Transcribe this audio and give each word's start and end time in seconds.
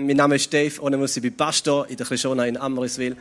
Mein 0.00 0.16
Name 0.16 0.36
ist 0.36 0.54
Dave 0.54 0.80
und 0.80 0.94
ich 0.94 1.22
bin 1.22 1.36
Pastor 1.36 1.88
in 1.88 1.96
der 1.96 2.06
Krishona 2.06 2.46
in 2.46 2.56
Amriswil. 2.56 3.16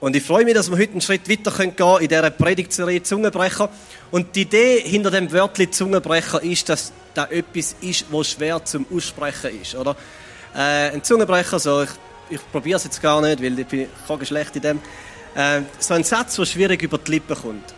Und 0.00 0.16
ich 0.16 0.22
freue 0.22 0.46
mich, 0.46 0.54
dass 0.54 0.70
wir 0.70 0.78
heute 0.78 0.92
einen 0.92 1.02
Schritt 1.02 1.28
weiter 1.28 1.50
gehen 1.50 1.76
können 1.76 2.00
in 2.00 2.08
dieser 2.08 2.30
Predigtserie 2.30 3.02
Zungenbrecher. 3.02 3.68
Und 4.10 4.34
die 4.34 4.40
Idee 4.40 4.80
hinter 4.80 5.10
dem 5.10 5.30
Wörtchen 5.30 5.70
Zungenbrecher 5.70 6.42
ist, 6.42 6.70
dass 6.70 6.94
da 7.12 7.26
etwas 7.26 7.76
ist, 7.82 8.06
was 8.10 8.30
schwer 8.30 8.64
zum 8.64 8.86
Aussprechen 8.90 9.60
ist, 9.60 9.74
oder? 9.74 9.96
Äh, 10.54 10.92
ein 10.92 11.04
Zungenbrecher, 11.04 11.58
so, 11.58 11.82
ich, 11.82 11.90
ich 12.30 12.40
probiere 12.50 12.78
es 12.78 12.84
jetzt 12.84 13.02
gar 13.02 13.20
nicht, 13.20 13.42
weil 13.42 13.58
ich 13.58 13.66
bin 13.66 13.86
schlecht 14.22 14.56
in 14.56 14.62
dem. 14.62 14.80
Äh, 15.34 15.60
so 15.78 15.92
ein 15.92 16.04
Satz, 16.04 16.36
der 16.36 16.46
schwierig 16.46 16.80
über 16.80 16.96
die 16.96 17.10
Lippen 17.10 17.36
kommt. 17.36 17.74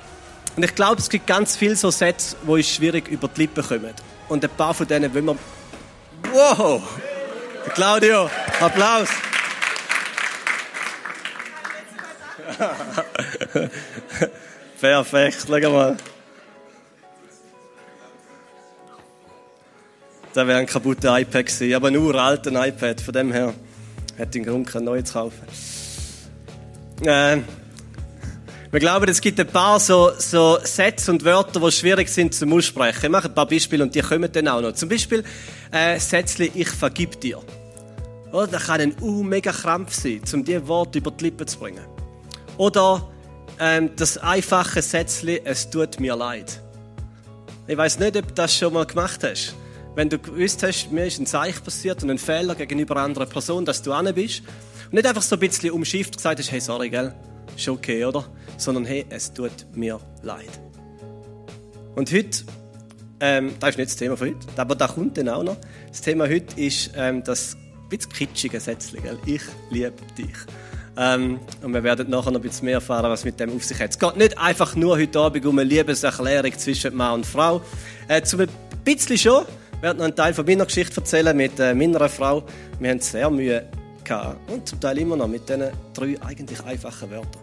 Und 0.55 0.65
ich 0.65 0.75
glaube, 0.77 1.01
es 1.01 1.11
gibt 1.11 1.27
ganz 1.27 1.57
viele 1.57 1.75
so 1.75 1.91
Sätze, 1.91 2.37
die 2.47 2.63
schwierig 2.63 3.09
über 3.09 3.27
die 3.27 3.41
Lippen 3.41 3.67
kommen. 3.67 3.93
Und 4.29 4.45
ein 4.45 4.51
paar 4.51 4.73
von 4.73 4.87
denen 4.87 5.13
wollen 5.13 5.27
wir... 5.27 5.37
Wow! 6.33 6.83
Claudio, 7.75 8.31
Applaus. 8.61 9.09
Perfekt, 14.81 15.47
schau 15.47 15.71
mal. 15.71 15.97
Das 20.33 20.47
wäre 20.47 20.59
ein 20.59 20.67
kaputter 20.67 21.19
iPad 21.19 21.47
gewesen, 21.47 21.75
aber 21.75 21.89
ein 21.89 21.97
uralter 21.97 22.67
iPad. 22.67 23.01
Von 23.01 23.15
dem 23.15 23.33
her 23.33 23.55
hätte 24.17 24.39
ich 24.39 24.45
einen 24.45 24.53
Grund, 24.53 24.77
ein 24.77 24.85
neues 24.85 25.05
zu 25.05 25.15
kaufen. 25.15 25.47
Äh, 27.03 27.39
wir 28.71 28.81
glauben, 28.81 29.09
es 29.09 29.21
gibt 29.21 29.41
ein 29.41 29.47
paar 29.47 29.81
so, 29.81 30.13
so 30.19 30.59
Sätze 30.63 31.11
und 31.11 31.25
Wörter, 31.25 31.61
die 31.61 31.73
schwierig 31.73 32.09
sind 32.11 32.35
zum 32.35 32.53
Aussprechen. 32.53 33.05
Ich 33.05 33.11
mache 33.11 33.29
ein 33.29 33.35
paar 33.35 33.47
Beispiele 33.47 33.83
und 33.83 33.95
die 33.95 34.01
kommen 34.01 34.31
dann 34.31 34.49
auch 34.49 34.61
noch. 34.61 34.73
Zum 34.73 34.89
Beispiel 34.89 35.25
äh, 35.73 35.99
Sätzchen, 35.99 36.51
ich 36.53 36.69
vergib 36.69 37.19
dir. 37.21 37.41
Oder? 38.37 38.49
Das 38.49 38.67
kann 38.67 38.83
ein 38.83 38.95
uh, 39.01 39.23
mega 39.23 39.51
Krampf 39.51 39.95
sein, 39.95 40.21
um 40.35 40.45
diese 40.45 40.69
Worte 40.69 40.99
über 40.99 41.11
die 41.11 41.25
Lippen 41.25 41.47
zu 41.47 41.59
bringen. 41.59 41.85
Oder 42.59 43.11
ähm, 43.59 43.91
das 43.97 44.19
einfache 44.19 44.83
Sätzchen, 44.83 45.39
es 45.45 45.71
tut 45.71 45.99
mir 46.01 46.15
leid. 46.15 46.61
Ich 47.67 47.77
weiß 47.77 47.99
nicht, 47.99 48.15
ob 48.15 48.29
du 48.29 48.35
das 48.35 48.55
schon 48.55 48.75
mal 48.75 48.85
gemacht 48.85 49.25
hast. 49.25 49.55
Wenn 49.95 50.11
du 50.11 50.19
gewusst 50.19 50.63
hast, 50.63 50.93
mir 50.93 51.07
ist 51.07 51.19
ein 51.19 51.25
Zeichen 51.25 51.65
passiert 51.65 52.03
und 52.03 52.11
ein 52.11 52.19
Fehler 52.19 52.55
gegenüber 52.55 52.97
einer 52.97 53.05
anderen 53.05 53.27
Person, 53.27 53.65
dass 53.65 53.81
du 53.81 53.95
an 53.95 54.13
bist. 54.15 54.43
Und 54.85 54.93
nicht 54.93 55.07
einfach 55.07 55.23
so 55.23 55.37
ein 55.37 55.41
bisschen 55.41 55.71
umschifft 55.71 56.17
gesagt 56.17 56.39
hast, 56.39 56.53
hey, 56.53 56.61
sorry, 56.61 56.91
gell? 56.91 57.15
Ist 57.57 57.67
okay, 57.69 58.05
oder? 58.05 58.27
Sondern 58.59 58.85
hey, 58.85 59.07
es 59.09 59.33
tut 59.33 59.65
mir 59.75 59.99
leid. 60.23 60.61
Und 61.95 62.13
heute, 62.13 62.45
ähm, 63.21 63.55
das 63.59 63.71
ist 63.71 63.79
nicht 63.79 63.91
das 63.91 63.97
Thema 63.97 64.19
von 64.19 64.29
heute, 64.29 64.47
aber 64.59 64.75
da 64.75 64.89
kommt 64.89 65.17
dann 65.17 65.31
auch 65.31 65.43
noch. 65.43 65.57
Das 65.89 66.03
Thema 66.03 66.29
heute 66.29 66.61
ist 66.61 66.91
ähm, 66.95 67.25
das 67.25 67.57
ein 67.57 67.66
bisschen 67.89 68.13
kitschige 68.13 68.61
Sätzchen, 68.61 69.03
gell? 69.03 69.19
Ich 69.27 69.43
liebe 69.71 69.93
dich. 70.17 70.37
Ähm, 70.99 71.41
und 71.63 71.75
wir 71.75 71.83
werden 71.83 72.09
nachher 72.09 72.31
noch 72.31 72.41
ein 72.41 72.43
bisschen 72.43 72.65
mehr 72.65 72.75
erfahren, 72.75 73.11
was 73.11 73.25
mit 73.25 73.39
dem 73.39 73.55
auf 73.55 73.65
sich 73.65 73.79
hat. 73.79 73.91
Es 73.91 73.99
geht 73.99 74.17
nicht 74.17 74.39
einfach 74.39 74.75
nur 74.77 74.97
heute 74.97 75.19
Abend 75.19 75.45
um 75.45 75.59
eine 75.59 75.69
Liebeserklärung 75.69 76.57
zwischen 76.59 76.95
Mann 76.95 77.15
und 77.15 77.27
Frau. 77.27 77.61
Äh, 78.09 78.23
zum 78.23 78.41
ein 78.41 78.49
bisschen 78.83 79.19
schon. 79.19 79.45
Ich 79.75 79.83
werde 79.83 79.99
noch 79.99 80.07
einen 80.07 80.17
Teil 80.17 80.33
von 80.33 80.47
meiner 80.47 80.65
Geschichte 80.65 80.97
erzählen 80.97 81.37
mit 81.37 81.61
äh, 81.61 81.75
meiner 81.75 82.09
Frau. 82.09 82.45
Wir 82.79 82.91
haben 82.91 83.01
sehr 83.01 83.31
Mühe 83.31 83.69
gehabt. 84.05 84.51
Und 84.51 84.67
zum 84.67 84.81
Teil 84.81 84.97
immer 84.99 85.17
noch 85.17 85.29
mit 85.29 85.47
diesen 85.47 85.65
drei 85.93 86.17
eigentlich 86.25 86.65
einfachen 86.65 87.11
Wörtern. 87.11 87.43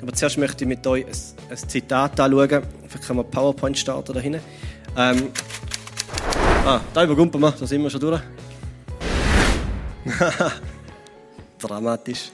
Aber 0.00 0.12
zuerst 0.12 0.38
möchte 0.38 0.62
ich 0.62 0.68
mit 0.68 0.86
euch 0.86 1.04
ein, 1.06 1.12
ein 1.50 1.56
Zitat 1.56 2.20
anschauen. 2.20 2.62
Vielleicht 2.86 3.06
können 3.06 3.18
wir 3.18 3.24
PowerPoint 3.24 3.76
starten 3.76 4.12
da 4.12 4.20
hinten. 4.20 4.40
Ähm, 4.96 5.30
ah, 6.64 6.80
da 6.94 7.02
übergumpeln 7.02 7.42
wir, 7.42 7.50
da 7.50 7.66
sind 7.66 7.82
wir 7.82 7.90
schon 7.90 8.00
durch. 8.00 8.20
Dramatisch. 11.58 12.30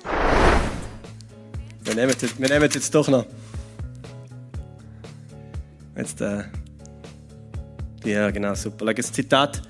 Wir 1.83 1.95
nehmen, 1.95 2.15
es, 2.21 2.39
wir 2.39 2.49
nehmen 2.49 2.71
jetzt 2.73 2.95
doch 2.95 3.09
noch. 3.09 3.27
Jetzt, 5.97 6.21
äh, 6.21 6.45
ja, 8.05 8.31
genau, 8.31 8.55
super. 8.55 8.85
Leg 8.87 8.99
ein 8.99 9.05
Zitat. 9.05 9.63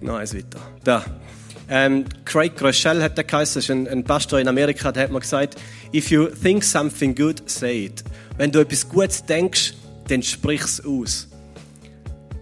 Noch 0.00 0.16
eins 0.16 0.34
weiter. 0.34 0.60
Da. 0.82 1.04
Ähm, 1.68 2.04
Craig 2.26 2.56
Groeschel 2.56 3.02
hat 3.02 3.16
der 3.16 3.24
geheißen, 3.24 3.54
das 3.54 3.64
ist 3.64 3.70
ein, 3.70 3.88
ein 3.88 4.04
Pastor 4.04 4.38
in 4.38 4.48
Amerika, 4.48 4.92
der 4.92 5.04
hat 5.04 5.10
mal 5.10 5.20
gesagt, 5.20 5.56
if 5.94 6.10
you 6.10 6.26
think 6.26 6.62
something 6.62 7.14
good, 7.14 7.42
say 7.48 7.86
it. 7.86 8.04
Wenn 8.36 8.52
du 8.52 8.60
etwas 8.60 8.86
Gutes 8.86 9.24
denkst, 9.24 9.72
dann 10.08 10.22
sprich 10.22 10.60
es 10.60 10.84
aus. 10.84 11.28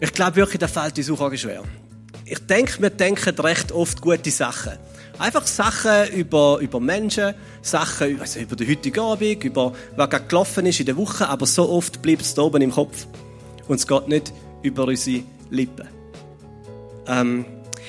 Ich 0.01 0.13
glaube 0.13 0.37
wirklich, 0.37 0.59
da 0.59 0.67
fällt 0.67 0.99
uns 0.99 1.09
auch 1.09 1.33
schwer. 1.37 1.63
Ich 2.25 2.47
denke, 2.47 2.81
wir 2.81 2.91
denken 2.91 3.35
recht 3.41 3.73
oft 3.73 4.01
gute 4.01 4.31
Sachen. 4.31 4.73
Einfach 5.19 5.47
Sachen 5.47 6.09
über, 6.15 6.59
über 6.61 6.81
Menschen, 6.81 7.35
Sachen 7.61 8.21
also 8.21 8.41
über 8.41 8.57
den 8.57 8.69
heutigen 8.69 9.01
Abend, 9.01 9.45
über 9.45 9.73
was 9.97 10.11
gerade 10.11 10.27
gelaufen 10.27 10.67
ist 10.67 10.81
in 10.81 10.87
der 10.87 10.97
Woche, 10.97 11.29
aber 11.29 11.47
so 11.47 11.69
oft 11.69 12.01
bleibt 12.01 12.23
es 12.23 12.35
da 12.35 12.43
oben 12.43 12.63
im 12.63 12.71
Kopf. 12.71 13.07
Und 13.69 13.77
es 13.77 13.87
geht 13.87 14.09
nicht 14.09 14.33
über 14.63 14.85
unsere 14.85 15.23
Lippen. 15.51 15.89
Ähm, 17.07 17.45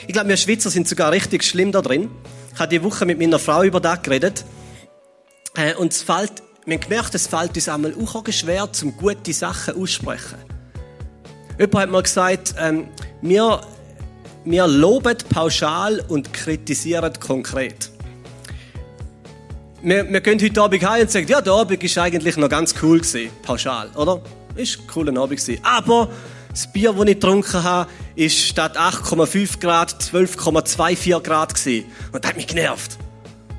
ich 0.05 0.13
glaube, 0.13 0.29
wir 0.29 0.37
Schweizer 0.37 0.69
sind 0.69 0.87
sogar 0.87 1.11
richtig 1.11 1.43
schlimm 1.43 1.71
da 1.71 1.81
drin. 1.81 2.09
Ich 2.53 2.59
habe 2.59 2.69
die 2.69 2.83
Woche 2.83 3.05
mit 3.05 3.19
meiner 3.19 3.39
Frau 3.39 3.63
über 3.63 3.79
das 3.79 4.01
geredet. 4.01 4.43
Äh, 5.55 5.75
und 5.75 5.93
es 5.93 6.03
fällt, 6.03 6.43
wir 6.65 6.75
haben 6.75 6.81
gemerkt, 6.81 7.15
es 7.15 7.27
fällt 7.27 7.55
uns 7.55 7.69
einmal 7.69 7.93
auch 7.93 8.23
schwer, 8.31 8.71
zum 8.71 8.97
gute 8.97 9.33
Sachen 9.33 9.81
aussprechen. 9.81 10.37
Jemand 11.57 11.75
hat 11.75 11.89
mal 11.89 12.03
gesagt, 12.03 12.55
ähm, 12.59 12.87
wir 13.21 13.61
wir 14.45 14.67
loben 14.67 15.17
pauschal 15.29 16.03
und 16.07 16.33
kritisieren 16.33 17.13
konkret. 17.19 17.91
Wir, 19.81 20.09
wir 20.09 20.21
gehen 20.21 20.41
heute 20.41 20.61
Abend 20.61 20.83
heim 20.85 21.01
und 21.01 21.11
sagen, 21.11 21.27
ja, 21.27 21.41
der 21.41 21.53
Abend 21.53 21.83
ist 21.83 21.97
eigentlich 21.97 22.37
noch 22.37 22.49
ganz 22.49 22.73
cool 22.81 22.99
gewesen, 22.99 23.31
pauschal, 23.41 23.89
oder? 23.95 24.21
Ist 24.55 24.79
ein 24.79 24.87
cooler 24.87 25.21
Abend 25.21 25.39
gewesen. 25.39 25.59
Aber 25.63 26.09
das 26.49 26.71
Bier, 26.71 26.93
das 26.93 27.01
ich 27.07 27.15
getrunken 27.15 27.63
habe, 27.63 27.89
ist 28.15 28.37
statt 28.37 28.77
8,5 28.77 29.59
Grad 29.59 29.95
12,24 30.01 31.19
Grad 31.21 31.53
gewesen. 31.53 31.85
Und 32.11 32.23
das 32.23 32.29
hat 32.29 32.37
mich 32.37 32.47
genervt. 32.47 32.97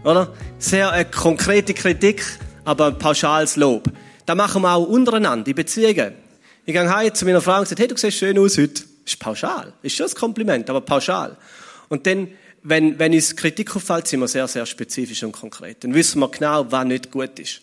Oder? 0.05 0.33
Sehr 0.59 0.91
eine 0.93 1.05
konkrete 1.07 1.75
Kritik, 1.75 2.25
aber 2.65 2.87
ein 2.87 2.99
pauschales 2.99 3.57
Lob. 3.57 3.91
Das 4.27 4.37
machen 4.37 4.63
wir 4.63 4.73
auch 4.73 4.87
untereinander, 4.87 5.49
in 5.49 5.55
Beziehungen. 5.55 6.15
Ich 6.65 6.73
gehe 6.73 6.89
heim 6.89 7.15
zu 7.15 7.25
meiner 7.25 7.41
Frau 7.41 7.59
und 7.59 7.69
sage, 7.69 7.83
hey, 7.83 7.89
du 7.89 7.97
siehst 7.97 8.19
schön 8.19 8.39
aus 8.39 8.57
heute. 8.57 8.94
Ist 9.05 9.19
pauschal. 9.19 9.73
Ist 9.83 9.97
schon 9.97 10.07
ein 10.07 10.15
Kompliment, 10.15 10.69
aber 10.71 10.81
pauschal. 10.81 11.37
Und 11.89 12.07
dann, 12.07 12.29
wenn, 12.63 12.99
wenn 12.99 13.13
uns 13.13 13.37
Kritik 13.37 13.75
auffällt, 13.77 14.09
sind 14.09 14.21
wir 14.21 14.29
sehr, 14.29 14.49
sehr 14.49 14.67
spezifisch 14.67 15.23
und 15.23 15.33
konkret. 15.33 15.85
Dann 15.85 15.95
wissen 15.95 16.21
wir 16.21 16.29
genau, 16.29 16.71
was 16.71 16.85
nicht 16.87 17.11
gut 17.11 17.39
ist. 17.39 17.61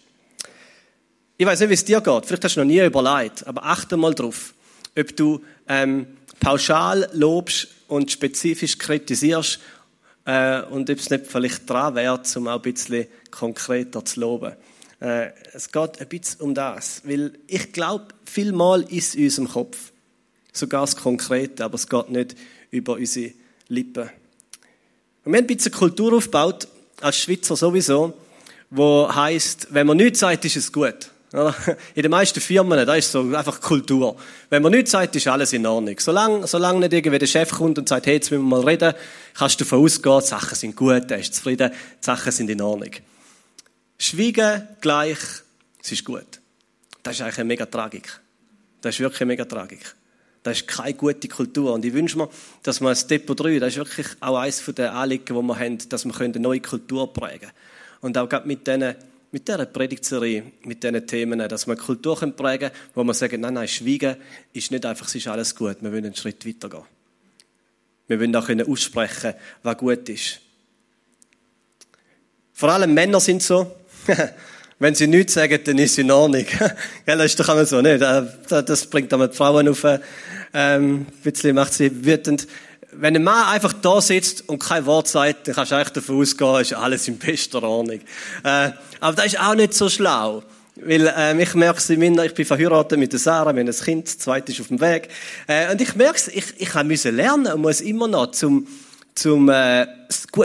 Ich 1.37 1.45
weiß 1.45 1.59
nicht, 1.61 1.69
wie 1.69 1.73
es 1.73 1.85
dir 1.85 2.01
geht. 2.01 2.25
Vielleicht 2.25 2.43
hast 2.43 2.55
du 2.55 2.59
noch 2.59 2.67
nie 2.67 2.79
überlegt, 2.79 3.47
aber 3.47 3.65
achte 3.65 3.97
mal 3.97 4.13
drauf, 4.13 4.53
ob 4.97 5.15
du 5.15 5.41
ähm, 5.67 6.05
pauschal 6.39 7.09
lobst 7.13 7.67
und 7.87 8.11
spezifisch 8.11 8.77
kritisierst 8.77 9.59
äh, 10.25 10.61
und 10.61 10.89
ob 10.89 10.99
es 10.99 11.09
nicht 11.09 11.27
vielleicht 11.27 11.67
dran 11.69 11.95
wäre, 11.95 12.21
um 12.35 12.47
auch 12.47 12.55
ein 12.57 12.61
bisschen 12.61 13.07
konkreter 13.31 14.05
zu 14.05 14.19
loben. 14.19 14.53
Äh, 14.99 15.31
es 15.53 15.71
geht 15.71 15.99
ein 15.99 16.07
bisschen 16.07 16.41
um 16.41 16.53
das, 16.53 17.01
weil 17.05 17.33
ich 17.47 17.71
glaube, 17.71 18.09
vielmal 18.25 18.83
ist 18.83 19.15
in 19.15 19.25
unserem 19.25 19.47
Kopf 19.49 19.90
sogar 20.51 20.81
das 20.81 20.95
Konkrete, 20.95 21.63
aber 21.63 21.75
es 21.75 21.87
geht 21.87 22.09
nicht 22.09 22.35
über 22.71 22.93
unsere 22.93 23.33
Lippen. 23.67 24.09
Und 25.23 25.33
wir 25.33 25.37
haben 25.37 25.45
ein 25.45 25.47
bisschen 25.47 25.71
Kultur 25.71 26.13
aufgebaut, 26.13 26.67
als 27.01 27.17
Schweizer 27.17 27.55
sowieso, 27.55 28.13
wo 28.69 29.13
heißt, 29.13 29.67
wenn 29.71 29.87
man 29.87 29.97
nichts 29.97 30.19
sagt, 30.19 30.45
ist 30.45 30.55
es 30.55 30.71
gut. 30.71 31.11
In 31.95 32.01
den 32.01 32.11
meisten 32.11 32.41
Firmen, 32.41 32.85
da 32.85 32.95
ist 32.95 33.11
so 33.11 33.21
einfach 33.21 33.61
Kultur. 33.61 34.17
Wenn 34.49 34.61
man 34.61 34.73
nichts 34.73 34.91
sagt, 34.91 35.15
ist 35.15 35.27
alles 35.27 35.53
in 35.53 35.65
Ordnung. 35.65 35.95
Solange, 35.97 36.45
solange 36.45 36.79
nicht 36.79 36.93
irgendwie 36.93 37.19
der 37.19 37.27
Chef 37.27 37.51
kommt 37.51 37.77
und 37.77 37.87
sagt, 37.87 38.05
hey, 38.05 38.15
jetzt 38.15 38.31
müssen 38.31 38.43
wir 38.43 38.57
mal 38.57 38.67
reden, 38.67 38.93
kannst 39.33 39.59
du 39.59 39.63
davon 39.63 39.83
ausgehen, 39.85 40.19
die 40.19 40.25
Sachen 40.25 40.55
sind 40.55 40.75
gut, 40.75 41.09
er 41.09 41.19
ist 41.19 41.33
zufrieden, 41.35 41.71
die 41.71 42.05
Sachen 42.05 42.31
sind 42.31 42.49
in 42.49 42.61
Ordnung. 42.61 42.91
Schweigen 43.97 44.67
gleich, 44.81 45.19
es 45.81 45.91
ist 45.91 46.03
gut. 46.03 46.25
Das 47.01 47.15
ist 47.15 47.21
eigentlich 47.21 47.37
eine 47.37 47.47
mega 47.47 47.65
Tragik. 47.65 48.19
Das 48.81 48.95
ist 48.95 48.99
wirklich 48.99 49.21
eine 49.21 49.27
mega 49.27 49.45
Tragik. 49.45 49.95
Das 50.43 50.61
ist 50.61 50.67
keine 50.67 50.93
gute 50.95 51.27
Kultur. 51.27 51.73
Und 51.73 51.85
ich 51.85 51.93
wünsche 51.93 52.17
mir, 52.17 52.29
dass 52.63 52.81
wir 52.81 52.89
das 52.89 53.05
Depot 53.05 53.39
3, 53.39 53.59
das 53.59 53.73
ist 53.73 53.77
wirklich 53.77 54.07
auch 54.19 54.37
eines 54.37 54.63
der 54.65 54.93
Anliegen, 54.93 55.25
die 55.25 55.33
wir 55.33 55.59
haben, 55.59 55.77
dass 55.89 56.05
wir 56.05 56.19
eine 56.19 56.39
neue 56.39 56.59
Kultur 56.59 57.13
prägen 57.13 57.39
können. 57.39 57.51
Und 58.01 58.17
auch 58.17 58.27
gerade 58.27 58.47
mit 58.47 58.65
diesen 58.65 58.95
mit 59.33 59.47
dieser 59.47 59.65
Predigtserie, 59.65 60.43
mit 60.65 60.83
diesen 60.83 61.07
Themen, 61.07 61.39
dass 61.47 61.65
wir 61.65 61.77
Kultur 61.77 62.17
prägen 62.17 62.69
können, 62.69 62.71
wo 62.93 63.03
wir 63.03 63.13
sagen, 63.13 63.39
nein, 63.39 63.53
nein, 63.53 63.67
Schweigen 63.67 64.17
ist 64.51 64.71
nicht 64.71 64.85
einfach, 64.85 65.07
es 65.07 65.15
ist 65.15 65.27
alles 65.27 65.55
gut. 65.55 65.77
Wir 65.79 65.91
wollen 65.91 66.05
einen 66.05 66.15
Schritt 66.15 66.45
weiter 66.45 66.69
gehen. 66.69 66.83
Wir 68.07 68.19
wollen 68.19 68.35
auch 68.35 68.49
aussprechen, 68.69 69.33
was 69.63 69.77
gut 69.77 70.09
ist. 70.09 70.41
Vor 72.53 72.69
allem 72.69 72.93
Männer 72.93 73.19
sind 73.19 73.41
so. 73.41 73.75
Wenn 74.81 74.95
sie 74.95 75.05
nichts 75.05 75.35
sagen, 75.35 75.59
dann 75.63 75.77
ist 75.77 75.91
es 75.91 75.97
in 75.99 76.09
Ordnung. 76.09 76.43
das 77.05 77.25
ist 77.25 77.39
doch 77.39 77.49
immer 77.49 77.67
so, 77.67 77.81
nicht? 77.81 78.01
Das 78.01 78.85
bringt 78.87 79.11
dann 79.11 79.29
die 79.29 79.37
Frauen 79.37 79.69
auf, 79.69 79.85
ähm, 79.85 79.99
ein 80.53 81.05
bisschen 81.21 81.53
macht 81.53 81.73
sie 81.73 82.03
wütend. 82.03 82.47
wenn 82.93 83.15
ein 83.15 83.23
Mann 83.23 83.49
einfach 83.49 83.73
da 83.73 84.01
sitzt 84.01 84.49
und 84.49 84.57
kein 84.57 84.87
Wort 84.87 85.07
sagt, 85.07 85.47
dann 85.47 85.53
kannst 85.53 85.71
du 85.71 85.75
eigentlich 85.75 85.89
davon 85.89 86.19
ausgehen, 86.19 86.61
ist 86.61 86.73
alles 86.73 87.07
in 87.07 87.19
bester 87.19 87.61
Ordnung. 87.61 87.99
Äh, 88.43 88.71
aber 88.99 89.15
das 89.17 89.27
ist 89.27 89.39
auch 89.39 89.53
nicht 89.53 89.75
so 89.75 89.87
schlau. 89.87 90.41
Weil 90.75 91.05
äh, 91.15 91.39
ich 91.39 91.53
merke 91.53 91.77
es 91.77 91.87
in 91.91 91.99
meiner, 91.99 92.25
ich 92.25 92.33
bin 92.33 92.43
verheiratet 92.43 92.97
mit 92.97 93.11
der 93.11 93.19
Sarah, 93.19 93.53
wir 93.53 93.61
haben 93.61 93.69
ein 93.69 93.75
Kind, 93.75 94.07
das 94.07 94.17
zweite 94.17 94.51
ist 94.51 94.61
auf 94.61 94.69
dem 94.69 94.81
Weg. 94.81 95.09
Äh, 95.45 95.71
und 95.71 95.79
ich 95.79 95.95
merke 95.95 96.17
es, 96.17 96.27
ich, 96.27 96.55
ich 96.57 96.73
musste 96.83 97.11
lernen 97.11 97.53
und 97.53 97.61
muss 97.61 97.81
immer 97.81 98.07
noch 98.07 98.31
zum, 98.31 98.65
zum 99.15 99.49
äh, 99.49 99.87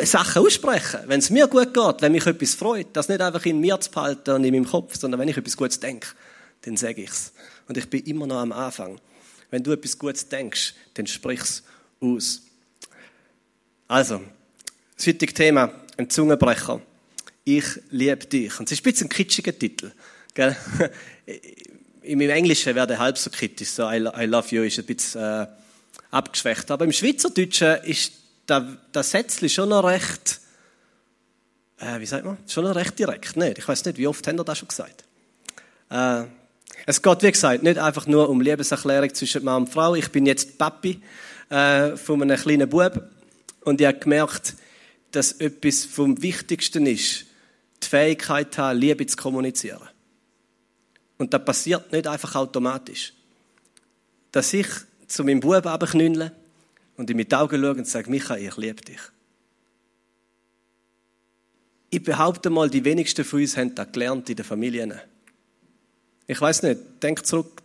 Sachen 0.04 0.42
aussprechen. 0.42 1.00
Wenn 1.06 1.20
es 1.20 1.30
mir 1.30 1.46
gut 1.46 1.72
geht, 1.72 2.02
wenn 2.02 2.12
mich 2.12 2.26
etwas 2.26 2.54
freut, 2.54 2.88
das 2.92 3.08
nicht 3.08 3.20
einfach 3.20 3.44
in 3.46 3.60
mir 3.60 3.78
zu 3.80 3.90
behalten 3.90 4.30
und 4.30 4.44
in 4.44 4.54
meinem 4.54 4.66
Kopf, 4.66 4.96
sondern 4.96 5.20
wenn 5.20 5.28
ich 5.28 5.36
etwas 5.36 5.56
Gutes 5.56 5.80
denke, 5.80 6.08
dann 6.62 6.76
sage 6.76 7.02
ich 7.02 7.10
es. 7.10 7.32
Und 7.68 7.76
ich 7.76 7.88
bin 7.88 8.04
immer 8.04 8.26
noch 8.26 8.40
am 8.40 8.52
Anfang. 8.52 9.00
Wenn 9.50 9.62
du 9.62 9.72
etwas 9.72 9.98
Gutes 9.98 10.28
denkst, 10.28 10.74
dann 10.94 11.06
sprich 11.06 11.40
es 11.40 11.62
aus. 12.00 12.42
Also, 13.88 14.20
das 14.96 15.06
heutige 15.06 15.32
Thema, 15.32 15.70
ein 15.96 16.10
Zungenbrecher. 16.10 16.80
Ich 17.44 17.64
liebe 17.90 18.26
dich. 18.26 18.58
Und 18.58 18.66
es 18.66 18.72
ist 18.72 18.80
ein 18.80 18.90
bisschen 18.90 19.06
ein 19.06 19.10
kitschiger 19.10 19.56
Titel. 19.56 19.92
Gell? 20.34 20.56
Meinem 22.02 22.30
Englischen 22.30 22.74
wäre 22.74 22.86
der 22.86 22.98
halb 22.98 23.18
so 23.18 23.30
kritisch. 23.30 23.68
So, 23.68 23.88
I, 23.88 23.98
love 23.98 24.54
you 24.54 24.62
ist 24.62 24.78
ein 24.78 24.84
bisschen 24.84 25.22
äh, 25.22 25.46
abgeschwächt. 26.10 26.70
Aber 26.70 26.84
im 26.84 26.92
Schweizerdeutschen 26.92 27.84
ist 27.84 28.12
das, 28.46 28.64
das 28.92 29.10
Sätzchen 29.10 29.48
schon 29.48 29.68
noch 29.68 29.84
recht, 29.84 30.40
äh, 31.78 31.98
wie 32.00 32.06
sagt 32.06 32.24
man, 32.24 32.38
schon 32.46 32.64
noch 32.64 32.74
recht 32.74 32.98
direkt. 32.98 33.36
Nicht? 33.36 33.58
Ich 33.58 33.68
weiß 33.68 33.84
nicht, 33.84 33.98
wie 33.98 34.06
oft 34.06 34.26
haben 34.26 34.38
wir 34.38 34.44
das 34.44 34.58
schon 34.58 34.68
gesagt? 34.68 35.04
Äh, 35.90 36.24
es 36.86 37.02
geht, 37.02 37.22
wie 37.22 37.32
gesagt, 37.32 37.62
nicht 37.62 37.78
einfach 37.78 38.06
nur 38.06 38.28
um 38.28 38.40
Liebeserklärung 38.40 39.12
zwischen 39.14 39.44
Mann 39.44 39.62
und 39.62 39.68
Frau. 39.68 39.94
Ich 39.94 40.10
bin 40.10 40.26
jetzt 40.26 40.58
Papi 40.58 41.00
äh, 41.48 41.96
von 41.96 42.22
einem 42.22 42.38
kleinen 42.38 42.68
Bub 42.68 43.08
und 43.64 43.80
ich 43.80 43.86
habe 43.86 43.98
gemerkt, 43.98 44.54
dass 45.10 45.32
etwas 45.32 45.84
vom 45.84 46.20
Wichtigsten 46.22 46.86
ist, 46.86 47.26
die 47.82 47.86
Fähigkeit 47.88 48.54
zu 48.54 48.62
haben, 48.62 48.78
Liebe 48.78 49.06
zu 49.06 49.16
kommunizieren. 49.16 49.88
Und 51.18 51.32
das 51.32 51.44
passiert 51.44 51.90
nicht 51.92 52.06
einfach 52.06 52.34
automatisch. 52.34 53.14
Dass 54.32 54.52
ich 54.52 54.66
zu 55.06 55.24
meinem 55.24 55.40
Bub 55.40 55.66
abknülle 55.66 56.32
und 56.96 57.10
ihm 57.10 57.16
mit 57.16 57.32
den 57.32 57.38
Augen 57.38 57.60
schaue 57.60 57.74
und 57.74 57.86
sage, 57.86 58.10
Michael, 58.10 58.46
ich 58.46 58.56
liebe 58.56 58.82
dich. 58.82 59.00
Ich 61.90 62.02
behaupte 62.02 62.50
mal, 62.50 62.68
die 62.68 62.84
wenigsten 62.84 63.24
von 63.24 63.40
uns 63.40 63.56
haben 63.56 63.74
das 63.74 63.92
gelernt 63.92 64.28
in 64.28 64.36
den 64.36 64.44
Familien. 64.44 64.94
Ich 66.26 66.40
weiß 66.40 66.64
nicht, 66.64 66.80
denk 67.02 67.24
zurück, 67.24 67.62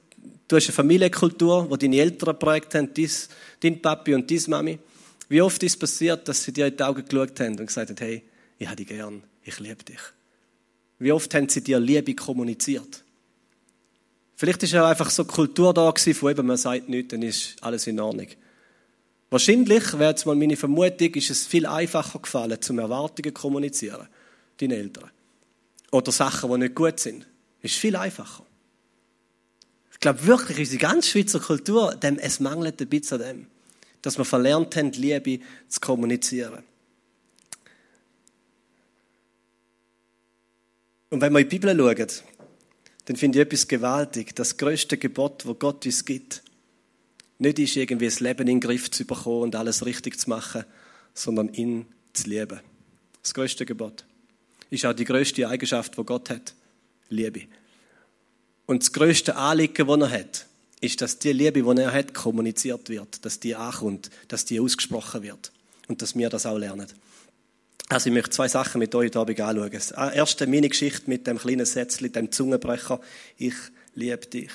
du 0.48 0.56
hast 0.56 0.68
eine 0.68 0.74
Familienkultur, 0.74 1.70
wo 1.70 1.76
deine 1.76 1.98
Eltern 1.98 2.34
geprägt 2.34 2.76
haben, 2.76 2.94
dies, 2.94 3.30
dein 3.60 3.82
Papi 3.82 4.14
und 4.14 4.30
deine 4.30 4.42
Mami. 4.48 4.80
Wie 5.28 5.42
oft 5.42 5.64
ist 5.64 5.74
es 5.74 5.80
passiert, 5.80 6.28
dass 6.28 6.44
sie 6.44 6.54
dir 6.54 6.68
in 6.68 6.78
die 6.78 6.84
Augen 6.84 7.04
geschaut 7.04 7.40
haben 7.40 7.58
und 7.58 7.66
gesagt 7.66 7.90
haben, 7.90 7.98
hey, 7.98 8.24
ich 8.60 8.68
habe 8.68 8.76
dich 8.76 8.88
gern, 8.88 9.24
ich 9.44 9.60
liebe 9.60 9.84
dich. 9.84 10.00
Wie 11.00 11.12
oft 11.12 11.34
haben 11.34 11.50
sie 11.50 11.64
dir 11.64 11.80
Liebe 11.80 12.14
kommuniziert? 12.14 13.04
Vielleicht 14.36 14.62
ist 14.64 14.74
ja 14.74 14.88
einfach 14.88 15.10
so 15.10 15.24
eine 15.24 15.32
Kultur 15.32 15.74
da 15.74 15.90
gewesen, 15.90 16.14
von 16.14 16.32
eben, 16.32 16.46
man 16.46 16.58
sagt 16.58 16.90
nichts, 16.90 17.12
dann 17.12 17.22
ist 17.24 17.56
alles 17.62 17.88
in 17.88 18.00
Ordnung. 18.00 18.28
Wahrscheinlich, 19.32 19.94
wäre 19.94 20.10
jetzt 20.10 20.26
mal 20.26 20.36
meine 20.36 20.58
Vermutung, 20.58 21.16
ist 21.16 21.30
es 21.30 21.48
viel 21.48 21.66
einfacher 21.66 22.20
gefallen, 22.20 22.62
zum 22.62 22.80
Erwartungen 22.80 23.34
zu 23.34 23.42
kommunizieren, 23.42 24.10
deinen 24.58 24.72
Eltern. 24.72 25.10
Oder 25.90 26.12
Sachen, 26.12 26.52
die 26.52 26.58
nicht 26.58 26.76
gut 26.76 27.00
sind. 27.00 27.26
Ist 27.62 27.76
viel 27.76 27.96
einfacher. 27.96 28.46
Ich 29.94 30.02
glaube 30.02 30.26
wirklich, 30.26 30.60
unsere 30.60 30.80
ganze 30.80 31.10
Schweizer 31.10 31.40
Kultur, 31.40 31.96
dem, 31.96 32.18
es 32.18 32.42
mangelt 32.42 32.82
ein 32.82 32.90
bisschen 32.90 33.22
an 33.22 33.28
dem. 33.28 33.48
Dass 34.02 34.18
wir 34.18 34.26
verlernt 34.26 34.76
haben, 34.76 34.92
Liebe 34.92 35.40
zu 35.70 35.80
kommunizieren. 35.80 36.64
Und 41.10 41.22
wenn 41.22 41.32
wir 41.32 41.40
in 41.40 41.48
die 41.48 41.58
Bibel 41.58 41.78
schauen, 41.78 42.08
dann 43.06 43.16
finde 43.16 43.40
ich 43.40 43.46
etwas 43.46 43.66
gewaltig. 43.66 44.36
Das 44.36 44.58
größte 44.58 44.98
Gebot, 44.98 45.46
wo 45.46 45.54
Gott 45.54 45.86
uns 45.86 46.04
gibt, 46.04 46.44
nicht 47.42 47.60
ist 47.60 47.76
irgendwie 47.76 48.06
das 48.06 48.20
Leben 48.20 48.42
in 48.42 48.48
den 48.48 48.60
Griff 48.60 48.92
zu 48.92 49.04
bekommen 49.06 49.42
und 49.42 49.56
alles 49.56 49.86
richtig 49.86 50.20
zu 50.20 50.30
machen, 50.30 50.64
sondern 51.14 51.50
ihn 51.54 51.88
zu 52.14 52.30
lieben. 52.30 52.60
Das 53.24 53.34
größte 53.34 53.66
Gebot 53.66 54.06
ist 54.70 54.86
auch 54.86 54.94
die 54.94 55.06
größte 55.06 55.48
Eigenschaft, 55.48 55.98
wo 55.98 56.04
Gott 56.04 56.30
hat. 56.30 56.54
Liebe. 57.10 57.42
Und 58.66 58.84
das 58.84 58.94
größte 58.94 59.36
Anliegen, 59.36 59.88
das 59.88 60.00
er 60.00 60.12
hat, 60.12 60.46
ist, 60.80 61.02
dass 61.02 61.20
die 61.20 61.34
Liebe, 61.34 61.62
die 61.62 61.82
er 61.82 61.92
hat, 61.92 62.14
kommuniziert 62.14 62.90
wird, 62.90 63.26
dass 63.26 63.40
die 63.40 63.56
ankommt, 63.56 64.10
dass 64.28 64.46
die 64.46 64.60
ausgesprochen 64.60 65.24
wird 65.24 65.52
und 65.88 66.02
dass 66.02 66.16
wir 66.16 66.30
das 66.30 66.46
auch 66.46 66.58
lernen. 66.58 66.88
Also 67.90 68.10
ich 68.10 68.14
möchte 68.14 68.30
zwei 68.30 68.48
Sachen 68.48 68.80
mit 68.80 68.96
euch 68.96 69.14
heute 69.16 69.44
anschauen. 69.44 69.72
Das 69.72 69.92
erste 69.92 70.48
meine 70.48 70.70
Geschichte 70.70 71.10
mit 71.10 71.28
dem 71.28 71.38
kleinen 71.38 71.66
Sätzchen, 71.66 72.12
dem 72.12 72.32
Zungenbrecher, 72.32 73.02
ich 73.38 73.56
liebe 73.96 74.26
dich. 74.28 74.52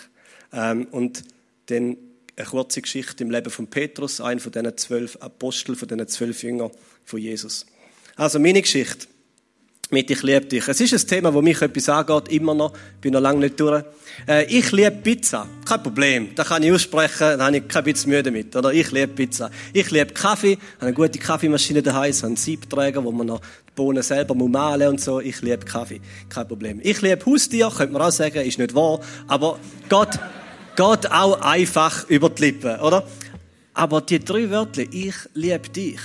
Ähm, 0.52 0.86
und 0.90 1.22
dann 1.66 1.98
eine 2.36 2.46
kurze 2.46 2.82
Geschichte 2.82 3.24
im 3.24 3.30
Leben 3.30 3.50
von 3.50 3.66
Petrus, 3.66 4.20
einer 4.20 4.40
von 4.40 4.52
diesen 4.52 4.76
zwölf 4.76 5.16
Aposteln, 5.16 5.76
von 5.76 5.88
diesen 5.88 6.06
zwölf 6.08 6.42
Jüngern 6.42 6.70
von 7.04 7.18
Jesus. 7.18 7.66
Also 8.16 8.38
meine 8.38 8.60
Geschichte 8.60 9.06
mit 9.90 10.10
Ich 10.10 10.22
liebe 10.22 10.46
dich. 10.46 10.66
Es 10.66 10.80
ist 10.80 10.92
ein 10.92 11.08
Thema, 11.08 11.30
das 11.30 11.42
mich 11.42 11.62
etwas 11.62 11.88
angeht, 11.88 12.28
immer 12.32 12.54
noch. 12.54 12.72
Ich 12.74 13.00
bin 13.00 13.12
noch 13.12 13.20
lange 13.20 13.38
nicht 13.38 13.60
durch. 13.60 13.84
Äh, 14.26 14.44
ich 14.46 14.72
liebe 14.72 14.90
Pizza. 14.90 15.46
Kein 15.64 15.82
Problem. 15.82 16.34
Da 16.34 16.42
kann 16.42 16.62
ich 16.64 16.72
aussprechen, 16.72 17.38
da 17.38 17.46
habe 17.46 17.58
ich 17.58 17.68
kein 17.68 17.84
bisschen 17.84 18.10
Mühe 18.10 18.22
damit. 18.22 18.56
Oder 18.56 18.72
ich 18.72 18.90
liebe 18.90 19.08
Pizza. 19.08 19.48
Ich 19.72 19.90
liebe 19.92 20.12
Kaffee. 20.12 20.54
Ich 20.54 20.58
habe 20.78 20.86
eine 20.86 20.92
gute 20.92 21.18
Kaffeemaschine 21.20 21.82
daheim, 21.82 22.12
so 22.12 22.26
einen 22.26 22.34
Siebträger, 22.34 23.04
wo 23.04 23.12
man 23.12 23.28
noch 23.28 23.40
die 23.40 23.72
Bohnen 23.76 24.02
selber 24.02 24.34
malen 24.34 24.88
und 24.88 25.00
so. 25.00 25.20
Ich 25.20 25.40
liebe 25.42 25.64
Kaffee. 25.64 26.00
Kein 26.28 26.48
Problem. 26.48 26.80
Ich 26.82 27.00
liebe 27.00 27.24
Haustier, 27.24 27.70
könnte 27.70 27.92
man 27.92 28.02
auch 28.02 28.10
sagen, 28.10 28.44
ist 28.44 28.58
nicht 28.58 28.74
wahr. 28.74 28.98
Aber 29.28 29.60
Gott, 29.88 30.18
geht 30.76 31.10
auch 31.10 31.40
einfach 31.40 32.08
über 32.08 32.30
die 32.30 32.42
Lippen, 32.42 32.78
oder? 32.80 33.06
Aber 33.74 34.00
die 34.00 34.20
drei 34.20 34.48
Wörter, 34.50 34.82
ich 34.90 35.14
liebe 35.34 35.68
dich, 35.68 36.00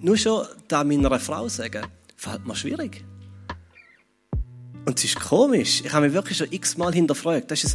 nur 0.00 0.16
schon 0.16 0.46
da 0.68 0.84
meiner 0.84 1.18
Frau 1.20 1.48
sagen, 1.48 1.86
fällt 2.16 2.46
mir 2.46 2.56
schwierig. 2.56 3.04
Und 4.84 4.98
es 4.98 5.04
ist 5.04 5.20
komisch. 5.20 5.82
Ich 5.84 5.92
habe 5.92 6.06
mich 6.06 6.14
wirklich 6.14 6.36
schon 6.36 6.48
x-mal 6.50 6.92
hinterfragt. 6.92 7.50
Das 7.50 7.64
war 7.64 7.70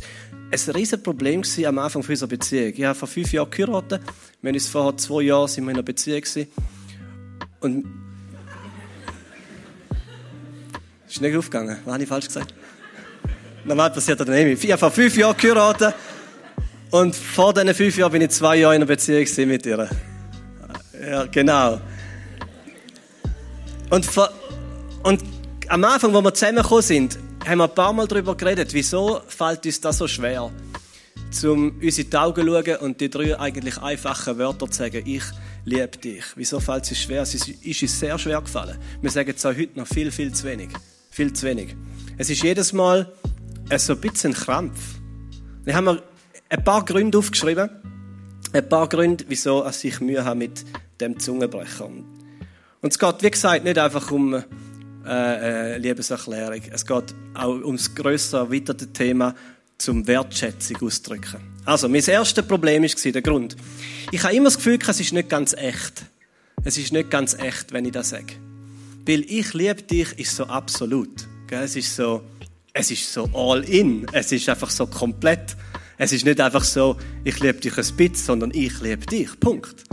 ein, 0.51 0.59
ein 0.59 0.75
riesen 0.75 1.01
Problem 1.01 1.41
am 1.65 1.79
Anfang 1.79 2.03
unserer 2.07 2.27
Beziehung. 2.27 2.73
Ich 2.75 2.83
habe 2.83 2.93
vor 2.93 3.07
fünf 3.07 3.31
Jahren 3.33 3.49
geheiratet. 3.49 4.01
Wir 4.41 4.49
haben 4.49 4.55
uns 4.55 4.67
vor 4.67 4.95
zwei 4.97 5.23
Jahren 5.23 5.49
in 5.55 5.69
einer 5.69 5.81
Beziehung 5.81 6.21
gewesen. 6.21 6.47
Und 7.61 7.85
ist 11.07 11.21
nicht 11.21 11.35
aufgegangen. 11.35 11.77
Was 11.83 11.93
habe 11.93 12.03
ich 12.03 12.09
falsch 12.09 12.27
gesagt? 12.27 12.53
Normal 13.65 13.89
passiert 13.89 14.19
das 14.19 14.27
nicht. 14.27 14.63
Ich 14.63 14.71
habe 14.71 14.79
vor 14.79 14.91
fünf 14.91 15.17
Jahren 15.17 15.35
geheiratet. 15.35 15.95
Und 16.91 17.15
vor 17.15 17.53
diesen 17.53 17.73
fünf 17.75 17.97
Jahren 17.97 18.11
bin 18.11 18.21
ich 18.23 18.31
zwei 18.31 18.57
Jahre 18.57 18.75
in 18.75 18.81
einer 18.81 18.87
Beziehung 18.87 19.27
mit 19.47 19.65
ihr. 19.65 19.87
Ja, 20.99 21.25
genau. 21.25 21.79
Und, 23.91 24.05
vor, 24.05 24.29
und 25.03 25.23
am 25.67 25.83
Anfang, 25.83 26.13
wo 26.13 26.21
wir 26.21 26.33
zusammengekommen 26.33 26.81
sind, 26.81 27.19
haben 27.47 27.59
wir 27.59 27.65
ein 27.65 27.75
paar 27.75 27.93
Mal 27.93 28.07
darüber 28.07 28.35
geredet, 28.35 28.73
wieso 28.73 29.21
fällt 29.27 29.65
uns 29.65 29.81
das 29.81 29.99
so 29.99 30.07
schwer, 30.07 30.51
um 31.43 31.79
uns 31.79 31.97
in 31.99 32.09
die 32.09 32.17
Augen 32.17 32.47
zu 32.47 32.63
schauen 32.63 32.75
und 32.77 33.01
die 33.01 33.09
drei 33.09 33.39
eigentlich 33.39 33.77
einfachen 33.77 34.37
Wörter 34.39 34.69
zu 34.69 34.79
sagen, 34.79 35.03
ich 35.05 35.23
liebe 35.65 35.89
dich. 35.89 36.23
Wieso 36.35 36.59
fällt 36.59 36.85
es 36.85 36.91
uns 36.91 36.99
schwer? 37.01 37.21
Es 37.21 37.35
ist 37.35 37.81
uns 37.81 37.99
sehr 37.99 38.17
schwer 38.17 38.41
gefallen. 38.41 38.77
Wir 39.01 39.11
sagen 39.11 39.33
es 39.35 39.45
auch 39.45 39.55
heute 39.55 39.77
noch 39.77 39.87
viel, 39.87 40.11
viel 40.11 40.33
zu 40.33 40.45
wenig. 40.45 40.69
Viel 41.11 41.33
zu 41.33 41.45
wenig. 41.45 41.75
Es 42.17 42.31
ist 42.31 42.41
jedes 42.41 42.73
Mal 42.73 43.11
so 43.77 43.93
ein 43.93 44.01
bisschen 44.01 44.33
Krampf. 44.33 44.79
Wir 45.65 45.75
haben 45.75 45.99
ein 46.49 46.63
paar 46.63 46.83
Gründe 46.83 47.17
aufgeschrieben. 47.17 47.69
Ein 48.51 48.67
paar 48.67 48.89
Gründe, 48.89 49.25
wieso 49.27 49.65
ich 49.83 50.01
Mühe 50.01 50.25
habe 50.25 50.39
mit 50.39 50.65
dem 50.99 51.19
Zungenbrecher. 51.19 51.85
Und 51.85 52.91
es 52.91 52.97
geht, 52.97 53.21
wie 53.21 53.31
gesagt, 53.31 53.63
nicht 53.63 53.77
einfach 53.77 54.09
um 54.11 54.33
äh, 54.33 54.43
äh, 55.05 55.77
Liebeserklärung. 55.77 56.61
Es 56.71 56.85
geht 56.85 57.13
auch 57.35 57.63
ums 57.63 57.93
größere, 57.93 58.45
erweiterte 58.45 58.91
Thema 58.91 59.35
zum 59.77 60.07
Wertschätzung 60.07 60.77
ausdrücken. 60.81 61.37
Also, 61.65 61.87
mein 61.87 62.03
erstes 62.03 62.45
Problem 62.45 62.83
war 62.83 63.11
der 63.11 63.21
Grund. 63.21 63.55
Ich 64.11 64.23
habe 64.23 64.35
immer 64.35 64.45
das 64.45 64.57
Gefühl, 64.57 64.79
es 64.85 64.99
ist 64.99 65.13
nicht 65.13 65.29
ganz 65.29 65.53
echt. 65.53 66.03
Es 66.63 66.77
ist 66.77 66.91
nicht 66.91 67.11
ganz 67.11 67.35
echt, 67.35 67.71
wenn 67.71 67.85
ich 67.85 67.91
das 67.91 68.09
sage. 68.09 68.33
Weil 69.07 69.21
ich 69.21 69.53
liebe 69.53 69.83
dich 69.83 70.17
ist 70.17 70.35
so 70.35 70.45
absolut. 70.45 71.27
Es 71.51 71.75
ist 71.75 71.95
so, 71.95 72.21
es 72.73 72.91
ist 72.91 73.11
so 73.11 73.29
all 73.33 73.63
in. 73.63 74.07
Es 74.11 74.31
ist 74.31 74.49
einfach 74.49 74.69
so 74.69 74.87
komplett. 74.87 75.55
Es 76.01 76.13
ist 76.13 76.23
nicht 76.23 76.39
einfach 76.39 76.63
so, 76.63 76.95
ich 77.25 77.41
liebe 77.41 77.59
dich 77.59 77.77
ein 77.77 77.95
bisschen, 77.97 78.15
sondern 78.15 78.51
ich 78.53 78.79
liebe 78.79 79.05
dich. 79.05 79.37
Punkt. 79.37 79.83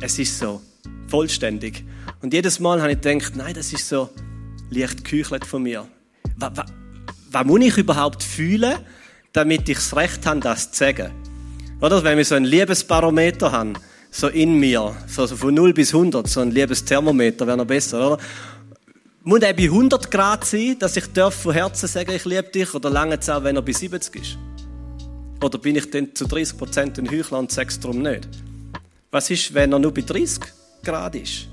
Es 0.00 0.16
ist 0.16 0.38
so 0.38 0.62
vollständig. 1.08 1.84
Und 2.22 2.32
jedes 2.32 2.60
Mal 2.60 2.80
habe 2.80 2.92
ich 2.92 3.00
gedacht, 3.00 3.34
nein, 3.34 3.52
das 3.52 3.72
ist 3.72 3.88
so, 3.88 4.08
leicht 4.70 4.98
geküchelt 5.02 5.44
von 5.44 5.64
mir. 5.64 5.88
Was, 6.36 6.52
was, 6.54 6.66
was 7.32 7.44
muss 7.44 7.64
ich 7.64 7.78
überhaupt 7.78 8.22
fühlen, 8.22 8.76
damit 9.32 9.68
ich 9.68 9.78
das 9.78 9.96
Recht 9.96 10.24
habe, 10.24 10.38
das 10.38 10.70
zu 10.70 10.84
sagen? 10.84 11.10
Oder 11.80 12.04
wenn 12.04 12.16
wir 12.16 12.24
so 12.24 12.36
ein 12.36 12.44
Liebesbarometer 12.44 13.50
haben, 13.50 13.72
so 14.12 14.28
in 14.28 14.60
mir, 14.60 14.94
so, 15.08 15.26
von 15.26 15.52
0 15.52 15.74
bis 15.74 15.92
100, 15.92 16.28
so 16.28 16.42
ein 16.42 16.52
Liebesthermometer 16.52 17.44
wäre 17.44 17.56
noch 17.56 17.66
besser, 17.66 18.06
oder? 18.06 18.22
Muss 19.24 19.40
er 19.40 19.52
bei 19.52 19.64
100 19.64 20.12
Grad 20.12 20.44
sein, 20.44 20.76
dass 20.78 20.96
ich 20.96 21.12
darf 21.12 21.34
von 21.34 21.54
Herzen 21.54 21.88
sagen, 21.88 22.12
ich 22.12 22.24
liebe 22.24 22.50
dich, 22.50 22.72
oder 22.72 22.88
lange 22.88 23.18
es 23.18 23.28
auch, 23.28 23.42
wenn 23.42 23.56
er 23.56 23.62
bei 23.62 23.72
70 23.72 24.14
ist? 24.22 24.38
Oder 25.42 25.58
bin 25.58 25.76
ich 25.76 25.90
dann 25.90 26.14
zu 26.14 26.26
30 26.26 26.56
Prozent 26.56 26.98
ein 26.98 27.10
Heuchler 27.10 27.38
und 27.38 27.52
sage 27.52 27.68
es 27.68 27.78
darum 27.78 28.02
nicht? 28.02 28.28
Was 29.10 29.30
ist, 29.30 29.52
wenn 29.54 29.72
er 29.72 29.78
nur 29.78 29.92
bei 29.92 30.02
30 30.02 30.40
Grad 30.82 31.14
ist? 31.16 31.48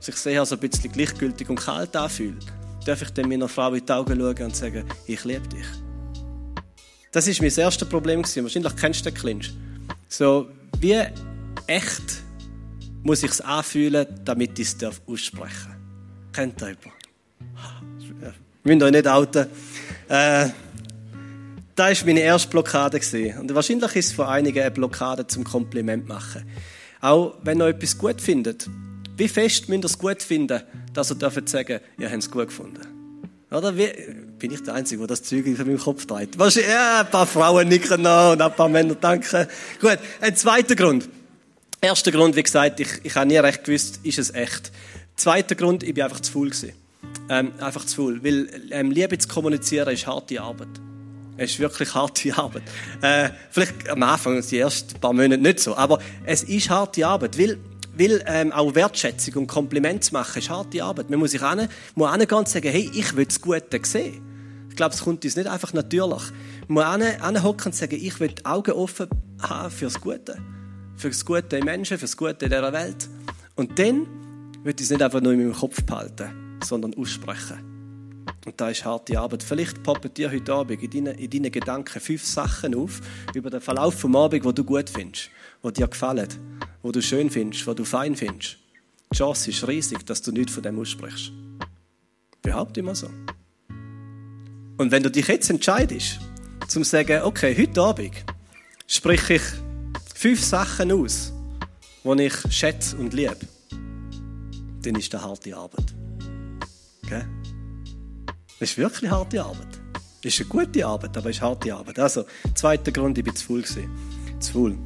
Sich 0.00 0.16
sehr 0.16 0.40
also 0.40 0.54
ein 0.54 0.60
bisschen 0.60 0.92
gleichgültig 0.92 1.48
und 1.48 1.60
kalt 1.60 1.94
anfühlt. 1.96 2.46
Darf 2.84 3.02
ich 3.02 3.10
dann 3.10 3.28
meiner 3.28 3.48
Frau 3.48 3.74
in 3.74 3.84
die 3.84 3.92
Augen 3.92 4.18
schauen 4.18 4.42
und 4.42 4.56
sagen, 4.56 4.84
ich 5.06 5.24
liebe 5.24 5.46
dich? 5.48 5.66
Das 7.10 7.26
ist 7.26 7.40
mein 7.40 7.50
erstes 7.50 7.88
Problem 7.88 8.22
gewesen. 8.22 8.44
Wahrscheinlich 8.44 8.76
kennst 8.76 9.04
du 9.04 9.10
den 9.10 9.18
Clinch. 9.18 9.52
So, 10.08 10.48
wie 10.80 11.02
echt 11.66 12.22
muss 13.02 13.22
ich 13.22 13.30
es 13.30 13.40
anfühlen, 13.40 14.06
damit 14.24 14.58
ich 14.58 14.68
es 14.68 14.98
aussprechen 15.06 15.68
darf? 15.68 16.32
Kennt 16.32 16.62
ihr 16.62 16.68
jemand? 16.68 18.22
Ja. 18.22 18.32
Müsst 18.64 18.82
euch 18.82 18.92
nicht 18.92 19.08
outen. 19.08 19.46
Äh, 20.08 20.48
das 21.78 22.00
war 22.00 22.06
meine 22.06 22.20
erste 22.20 22.48
Blockade. 22.48 23.00
Und 23.38 23.54
wahrscheinlich 23.54 23.94
ist 23.94 24.06
es 24.06 24.12
von 24.12 24.26
einigen 24.26 24.60
eine 24.60 24.70
Blockade 24.70 25.26
zum 25.28 25.44
Kompliment 25.44 26.08
machen. 26.08 26.44
Auch 27.00 27.34
wenn 27.44 27.60
ihr 27.60 27.68
etwas 27.68 27.96
gut 27.96 28.20
findet. 28.20 28.68
Wie 29.16 29.28
fest 29.28 29.68
müsst 29.68 29.84
ihr 29.84 29.86
es 29.86 29.98
gut 29.98 30.22
finden, 30.22 30.60
dass 30.92 31.10
ihr 31.10 31.14
dürft 31.14 31.48
sagen, 31.48 31.80
ihr 31.98 32.10
habt 32.10 32.22
es 32.22 32.30
gut 32.30 32.48
gefunden? 32.48 32.80
Oder 33.50 33.76
wie, 33.76 33.88
bin 34.38 34.52
ich 34.52 34.62
der 34.62 34.74
Einzige, 34.74 34.98
der 34.98 35.06
das 35.06 35.22
Zeug 35.22 35.46
in 35.46 35.56
meinem 35.56 35.78
Kopf 35.78 36.04
trägt? 36.04 36.36
Ja, 36.36 37.00
ein 37.00 37.10
paar 37.10 37.26
Frauen 37.26 37.68
nicken 37.68 38.02
noch 38.02 38.32
und 38.32 38.42
ein 38.42 38.52
paar 38.52 38.68
Männer 38.68 38.94
danken. 38.94 39.46
Gut, 39.80 39.98
ein 40.20 40.36
zweiter 40.36 40.74
Grund. 40.74 41.08
Erster 41.80 42.10
Grund, 42.10 42.34
wie 42.34 42.42
gesagt, 42.42 42.80
ich, 42.80 42.88
ich 43.04 43.14
habe 43.14 43.26
nie 43.26 43.38
recht 43.38 43.64
gewusst, 43.64 44.00
ist 44.02 44.18
es 44.18 44.34
echt. 44.34 44.72
Zweiter 45.16 45.54
Grund, 45.54 45.84
ich 45.84 45.94
bin 45.94 46.02
einfach 46.02 46.20
zu 46.20 46.32
faul. 46.32 46.50
Ähm, 47.30 47.52
einfach 47.60 47.84
zu 47.84 47.96
faul. 47.96 48.24
Weil 48.24 48.48
ähm, 48.70 48.90
Liebe 48.90 49.16
zu 49.16 49.28
kommunizieren 49.28 49.88
ist 49.92 50.06
harte 50.06 50.40
Arbeit. 50.40 50.68
Es 51.40 51.52
ist 51.52 51.60
wirklich 51.60 51.94
harte 51.94 52.36
Arbeit. 52.36 52.64
Äh, 53.00 53.30
vielleicht 53.50 53.88
am 53.88 54.02
Anfang, 54.02 54.42
die 54.42 54.58
ersten 54.58 54.98
paar 54.98 55.12
Monate 55.12 55.40
nicht 55.40 55.60
so, 55.60 55.76
aber 55.76 56.00
es 56.24 56.42
ist 56.42 56.68
harte 56.68 57.06
Arbeit, 57.06 57.38
weil, 57.38 57.58
weil 57.96 58.24
ähm, 58.26 58.50
auch 58.50 58.74
Wertschätzung 58.74 59.42
und 59.42 59.46
Kompliment 59.46 60.02
zu 60.02 60.14
machen 60.14 60.36
ist 60.40 60.50
harte 60.50 60.82
Arbeit. 60.82 61.10
Man 61.10 61.20
muss 61.20 61.30
sich 61.30 61.42
an, 61.42 61.68
muss 61.94 62.10
hingehen 62.12 62.38
und 62.38 62.48
sagen, 62.48 62.68
hey, 62.68 62.90
ich 62.92 63.14
will 63.14 63.24
das 63.24 63.40
Gute 63.40 63.80
sehen. 63.84 64.20
Ich 64.68 64.74
glaube, 64.74 64.96
es 64.96 65.00
kommt 65.00 65.24
uns 65.24 65.36
nicht 65.36 65.46
einfach 65.48 65.72
natürlich. 65.72 66.22
Man 66.66 67.00
muss 67.00 67.24
hinhocken 67.24 67.66
und 67.66 67.74
sagen, 67.74 67.98
ich 68.00 68.18
will 68.18 68.28
die 68.28 68.44
Augen 68.44 68.72
offen 68.72 69.08
haben 69.40 69.70
für 69.70 69.84
das 69.84 70.00
Gute. 70.00 70.38
Für 70.96 71.08
das 71.08 71.24
Gute 71.24 71.58
im 71.58 71.66
Menschen, 71.66 71.98
für 71.98 72.04
das 72.04 72.16
Gute 72.16 72.46
in 72.46 72.50
dieser 72.50 72.72
Welt. 72.72 73.08
Und 73.54 73.78
dann 73.78 74.08
wird 74.64 74.80
es 74.80 74.90
nicht 74.90 75.02
einfach 75.02 75.20
nur 75.20 75.34
in 75.34 75.38
meinem 75.38 75.54
Kopf 75.54 75.84
behalten, 75.84 76.58
sondern 76.64 76.94
aussprechen. 76.94 77.67
Und 78.46 78.60
da 78.60 78.70
ist 78.70 78.84
harte 78.84 79.18
Arbeit. 79.18 79.42
Vielleicht 79.42 79.82
poppen 79.82 80.12
dir 80.14 80.30
heute 80.30 80.52
Abend 80.52 80.82
in 80.82 80.90
deinen, 80.90 81.18
in 81.18 81.30
deinen 81.30 81.52
Gedanken 81.52 82.00
fünf 82.00 82.24
Sachen 82.24 82.74
auf 82.74 83.00
über 83.34 83.50
den 83.50 83.60
Verlauf 83.60 83.94
vom 83.94 84.16
Abend, 84.16 84.44
wo 84.44 84.52
du 84.52 84.64
gut 84.64 84.88
findest, 84.88 85.30
wo 85.62 85.70
dir 85.70 85.88
gefallen, 85.88 86.28
wo 86.82 86.92
du 86.92 87.02
schön 87.02 87.30
findest, 87.30 87.66
wo 87.66 87.74
du 87.74 87.84
fein 87.84 88.16
findest. 88.16 88.58
Die 89.12 89.16
Chance 89.16 89.50
ist 89.50 89.66
riesig, 89.66 90.04
dass 90.06 90.22
du 90.22 90.32
nichts 90.32 90.52
von 90.52 90.62
dem 90.62 90.78
aussprichst. 90.78 91.32
Behaupte 92.42 92.80
immer 92.80 92.94
so. 92.94 93.08
Und 94.78 94.92
wenn 94.92 95.02
du 95.02 95.10
dich 95.10 95.26
jetzt 95.26 95.50
entscheidest, 95.50 96.20
zum 96.68 96.84
zu 96.84 96.90
sagen, 96.90 97.22
okay, 97.22 97.56
heute 97.58 97.80
Abend 97.80 98.12
sprich 98.86 99.30
ich 99.30 99.42
fünf 100.14 100.42
Sachen 100.42 100.92
aus, 100.92 101.32
die 102.04 102.22
ich 102.24 102.34
schätze 102.50 102.96
und 102.96 103.12
liebe, 103.12 103.38
dann 104.82 104.94
ist 104.94 105.12
das 105.12 105.22
harte 105.22 105.56
Arbeit. 105.56 105.94
Okay? 107.04 107.24
Das 108.58 108.70
ist 108.70 108.78
wirklich 108.78 109.10
harte 109.10 109.40
Arbeit. 109.40 109.68
Das 110.22 110.34
ist 110.34 110.40
eine 110.40 110.48
gute 110.48 110.84
Arbeit, 110.84 111.16
aber 111.16 111.30
es 111.30 111.36
ist 111.36 111.42
harte 111.42 111.72
Arbeit. 111.72 111.98
Also, 111.98 112.24
zweiter 112.54 112.90
Grund, 112.90 113.16
ich 113.16 113.24
bin 113.24 113.36
zu 113.36 113.46
faul. 113.46 113.64
Zu 113.64 114.52
faul. 114.52 114.76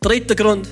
Dritter 0.00 0.34
Grund, 0.34 0.68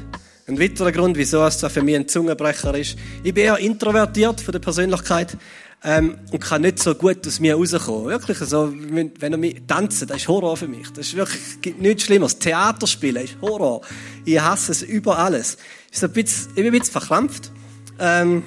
ein 0.49 0.59
weiterer 0.59 0.91
Grund, 0.91 1.17
wieso 1.17 1.45
es 1.45 1.65
für 1.65 1.83
mich 1.83 1.95
ein 1.95 2.09
Zungenbrecher 2.09 2.77
ist. 2.77 2.97
Ich 3.23 3.33
bin 3.33 3.45
eher 3.45 3.59
introvertiert 3.59 4.41
von 4.41 4.51
der 4.51 4.59
Persönlichkeit 4.59 5.37
ähm, 5.85 6.19
und 6.33 6.41
kann 6.41 6.63
nicht 6.63 6.83
so 6.83 6.97
gut 6.97 7.25
aus 7.29 7.39
mir 7.39 7.55
rauskommen. 7.55 8.07
Wirklich, 8.07 8.39
so, 8.39 8.73
wenn, 8.75 9.13
wenn 9.21 9.33
er 9.33 9.39
mich 9.39 9.63
tanzen, 9.69 10.09
das 10.09 10.17
ist 10.17 10.29
Horror 10.29 10.57
für 10.57 10.67
mich. 10.67 10.91
Das 10.91 11.07
ist 11.07 11.17
wirklich 11.17 11.61
gibt 11.61 11.81
nichts 11.81 12.03
Schlimmeres. 12.03 12.41
Theater 12.41 12.89
spielen 12.89 13.23
ist 13.23 13.37
Horror. 13.41 13.83
Ich 14.25 14.41
hasse 14.41 14.73
es 14.73 14.83
über 14.83 15.17
alles. 15.17 15.59
Ich 15.93 16.01
bin 16.01 16.27
ein 16.57 16.73
bisschen 16.73 16.85
verkrampft. 16.85 17.53
Ähm, 18.01 18.43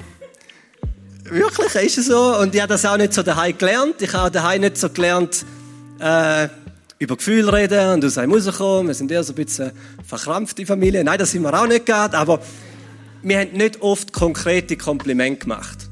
Wirklich, 1.23 1.75
ist 1.75 1.97
es 1.97 2.07
so. 2.07 2.37
Und 2.37 2.53
ich 2.53 2.61
habe 2.61 2.73
das 2.73 2.85
auch 2.85 2.97
nicht 2.97 3.13
so 3.13 3.23
daheim 3.23 3.57
gelernt. 3.57 4.01
Ich 4.01 4.13
habe 4.13 4.31
daheim 4.31 4.61
nicht 4.61 4.77
so 4.77 4.89
gelernt, 4.89 5.45
äh, 5.99 6.47
über 6.99 7.17
Gefühle 7.17 7.51
reden 7.51 7.93
und 7.93 8.05
aus 8.05 8.17
einem 8.17 8.33
rauskommen. 8.33 8.87
Wir 8.87 8.93
sind 8.93 9.11
eher 9.11 9.23
so 9.23 9.33
ein 9.33 9.35
bisschen 9.35 9.71
verkrampfte 10.05 10.65
Familie. 10.65 11.03
Nein, 11.03 11.17
das 11.17 11.31
sind 11.31 11.43
wir 11.43 11.53
auch 11.53 11.67
nicht 11.67 11.85
gerade, 11.85 12.17
aber 12.17 12.39
wir 13.21 13.39
haben 13.39 13.51
nicht 13.53 13.81
oft 13.81 14.11
konkrete 14.13 14.77
Komplimente 14.77 15.41
gemacht. 15.41 15.89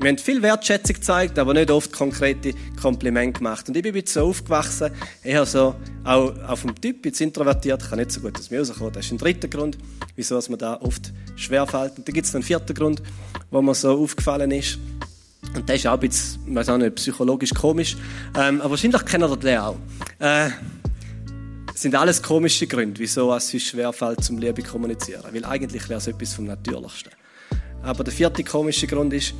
Wir 0.00 0.10
haben 0.10 0.18
viel 0.18 0.40
Wertschätzung 0.42 0.94
gezeigt, 0.94 1.40
aber 1.40 1.54
nicht 1.54 1.72
oft 1.72 1.92
konkrete 1.92 2.54
Komplimente 2.80 3.38
gemacht. 3.38 3.68
Und 3.68 3.76
ich 3.76 3.82
bin 3.82 3.92
bisschen 3.92 4.22
so 4.22 4.28
aufgewachsen, 4.28 4.92
eher 5.24 5.44
so, 5.44 5.74
auch 6.04 6.38
auf 6.46 6.62
dem 6.62 6.80
Typ, 6.80 7.04
jetzt 7.04 7.20
introvertiert, 7.20 7.82
kann 7.88 7.98
nicht 7.98 8.12
so 8.12 8.20
gut 8.20 8.38
aus 8.38 8.48
mir 8.48 8.60
rauskommen. 8.60 8.92
Das 8.92 9.06
ist 9.06 9.10
ein 9.10 9.18
dritter 9.18 9.48
Grund, 9.48 9.76
wieso 10.14 10.36
es 10.38 10.48
mir 10.48 10.56
da 10.56 10.80
oft 10.80 11.12
schwerfällt. 11.34 11.98
Und 11.98 12.06
dann 12.06 12.14
gibt 12.14 12.28
es 12.28 12.34
einen 12.34 12.44
vierten 12.44 12.74
Grund, 12.74 13.02
wo 13.50 13.60
mir 13.60 13.74
so 13.74 14.00
aufgefallen 14.00 14.52
ist. 14.52 14.78
Und 15.56 15.68
der 15.68 15.74
ist 15.74 15.86
auch 15.88 15.94
ein 15.94 16.00
bisschen, 16.00 16.48
ich 16.48 16.54
weiß 16.54 16.68
auch 16.68 16.78
nicht, 16.78 16.94
psychologisch 16.94 17.52
komisch. 17.52 17.96
Ähm, 18.36 18.60
aber 18.60 18.70
wahrscheinlich 18.70 19.04
kennt 19.04 19.24
ihr 19.24 19.36
den 19.36 19.58
auch. 19.58 19.76
Äh, 20.20 20.50
sind 21.74 21.96
alles 21.96 22.22
komische 22.22 22.68
Gründe, 22.68 23.00
wieso 23.00 23.34
es 23.34 23.52
uns 23.52 23.64
schwerfällt, 23.64 24.22
zum 24.22 24.38
Liebe 24.38 24.62
kommunizieren. 24.62 25.24
Weil 25.32 25.44
eigentlich 25.44 25.88
wäre 25.88 25.98
es 25.98 26.06
etwas 26.06 26.34
vom 26.34 26.44
Natürlichsten. 26.44 27.10
Aber 27.82 28.04
der 28.04 28.12
vierte 28.12 28.44
komische 28.44 28.86
Grund 28.86 29.12
ist, 29.12 29.34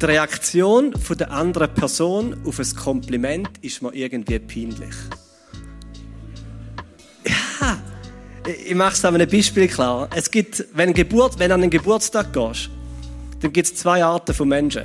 die 0.00 0.06
Reaktion 0.06 0.94
von 0.96 1.18
der 1.18 1.30
anderen 1.32 1.72
Person 1.74 2.36
auf 2.44 2.58
ein 2.58 2.76
Kompliment 2.76 3.48
ist 3.62 3.82
mir 3.82 3.92
irgendwie 3.94 4.38
peinlich. 4.38 4.94
Ja, 7.24 7.78
ich 8.44 8.74
mache 8.74 8.92
es 8.92 9.04
an 9.04 9.14
einem 9.14 9.28
Beispiel 9.28 9.68
klar. 9.68 10.08
Es 10.14 10.30
gibt, 10.30 10.64
wenn, 10.74 10.94
Geburt, 10.94 11.38
wenn 11.38 11.48
du 11.48 11.54
an 11.54 11.62
einen 11.62 11.70
Geburtstag 11.70 12.32
gehst, 12.32 12.70
dann 13.40 13.52
gibt 13.52 13.68
es 13.68 13.74
zwei 13.74 14.04
Arten 14.04 14.34
von 14.34 14.48
Menschen. 14.48 14.84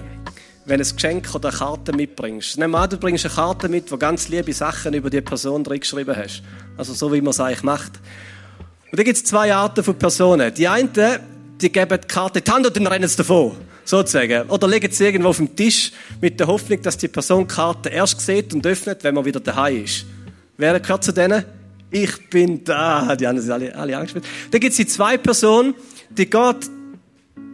Wenn 0.65 0.79
du 0.79 0.85
ein 0.85 0.95
Geschenk 0.95 1.35
oder 1.35 1.49
eine 1.49 1.57
Karte 1.57 1.93
mitbringst. 1.93 2.57
Nimm 2.57 2.73
an, 2.73 2.89
du 2.89 2.97
bringst 2.97 3.25
eine 3.25 3.33
Karte 3.33 3.67
mit, 3.67 3.91
wo 3.91 3.97
ganz 3.97 4.29
liebe 4.29 4.53
Sachen 4.53 4.93
über 4.93 5.09
die 5.09 5.21
Person 5.21 5.63
drin 5.63 5.81
geschrieben 5.81 6.15
hast. 6.15 6.41
Also 6.77 6.93
so, 6.93 7.11
wie 7.11 7.21
man 7.21 7.31
es 7.31 7.39
eigentlich 7.39 7.63
macht. 7.63 7.91
Und 8.91 8.99
da 8.99 9.03
gibt 9.03 9.17
es 9.17 9.23
zwei 9.23 9.53
Arten 9.53 9.83
von 9.83 9.97
Personen. 9.97 10.53
Die 10.53 10.67
einen, 10.67 10.89
die 11.63 11.71
geben 11.71 11.99
die 12.01 12.07
Karte 12.07 12.39
in 12.39 12.45
die 12.45 12.51
Hand 12.51 12.67
und 12.67 12.75
dann 12.75 12.87
rennen 12.87 13.07
sie 13.07 13.17
davon. 13.17 13.55
Sozusagen. 13.85 14.49
Oder 14.49 14.67
legen 14.67 14.91
sie 14.91 15.05
irgendwo 15.05 15.29
auf 15.29 15.37
den 15.37 15.55
Tisch 15.55 15.91
mit 16.21 16.39
der 16.39 16.47
Hoffnung, 16.47 16.81
dass 16.81 16.97
die 16.97 17.07
Person 17.07 17.47
die 17.47 17.53
Karte 17.53 17.89
erst 17.89 18.21
sieht 18.21 18.53
und 18.53 18.65
öffnet, 18.65 19.03
wenn 19.03 19.15
man 19.15 19.25
wieder 19.25 19.39
daheim 19.39 19.83
ist. 19.83 20.05
Wer 20.57 20.79
gehört 20.79 21.03
zu 21.03 21.11
denen? 21.11 21.43
Ich 21.89 22.29
bin 22.29 22.63
da. 22.63 23.15
Die 23.15 23.27
anderen 23.27 23.41
sind 23.41 23.51
alle, 23.51 23.75
alle 23.75 23.97
angespielt. 23.97 24.25
Dann 24.51 24.59
gibt 24.59 24.71
es 24.71 24.77
die 24.77 24.85
zwei 24.85 25.17
Personen, 25.17 25.73
die 26.09 26.29
geht 26.29 26.69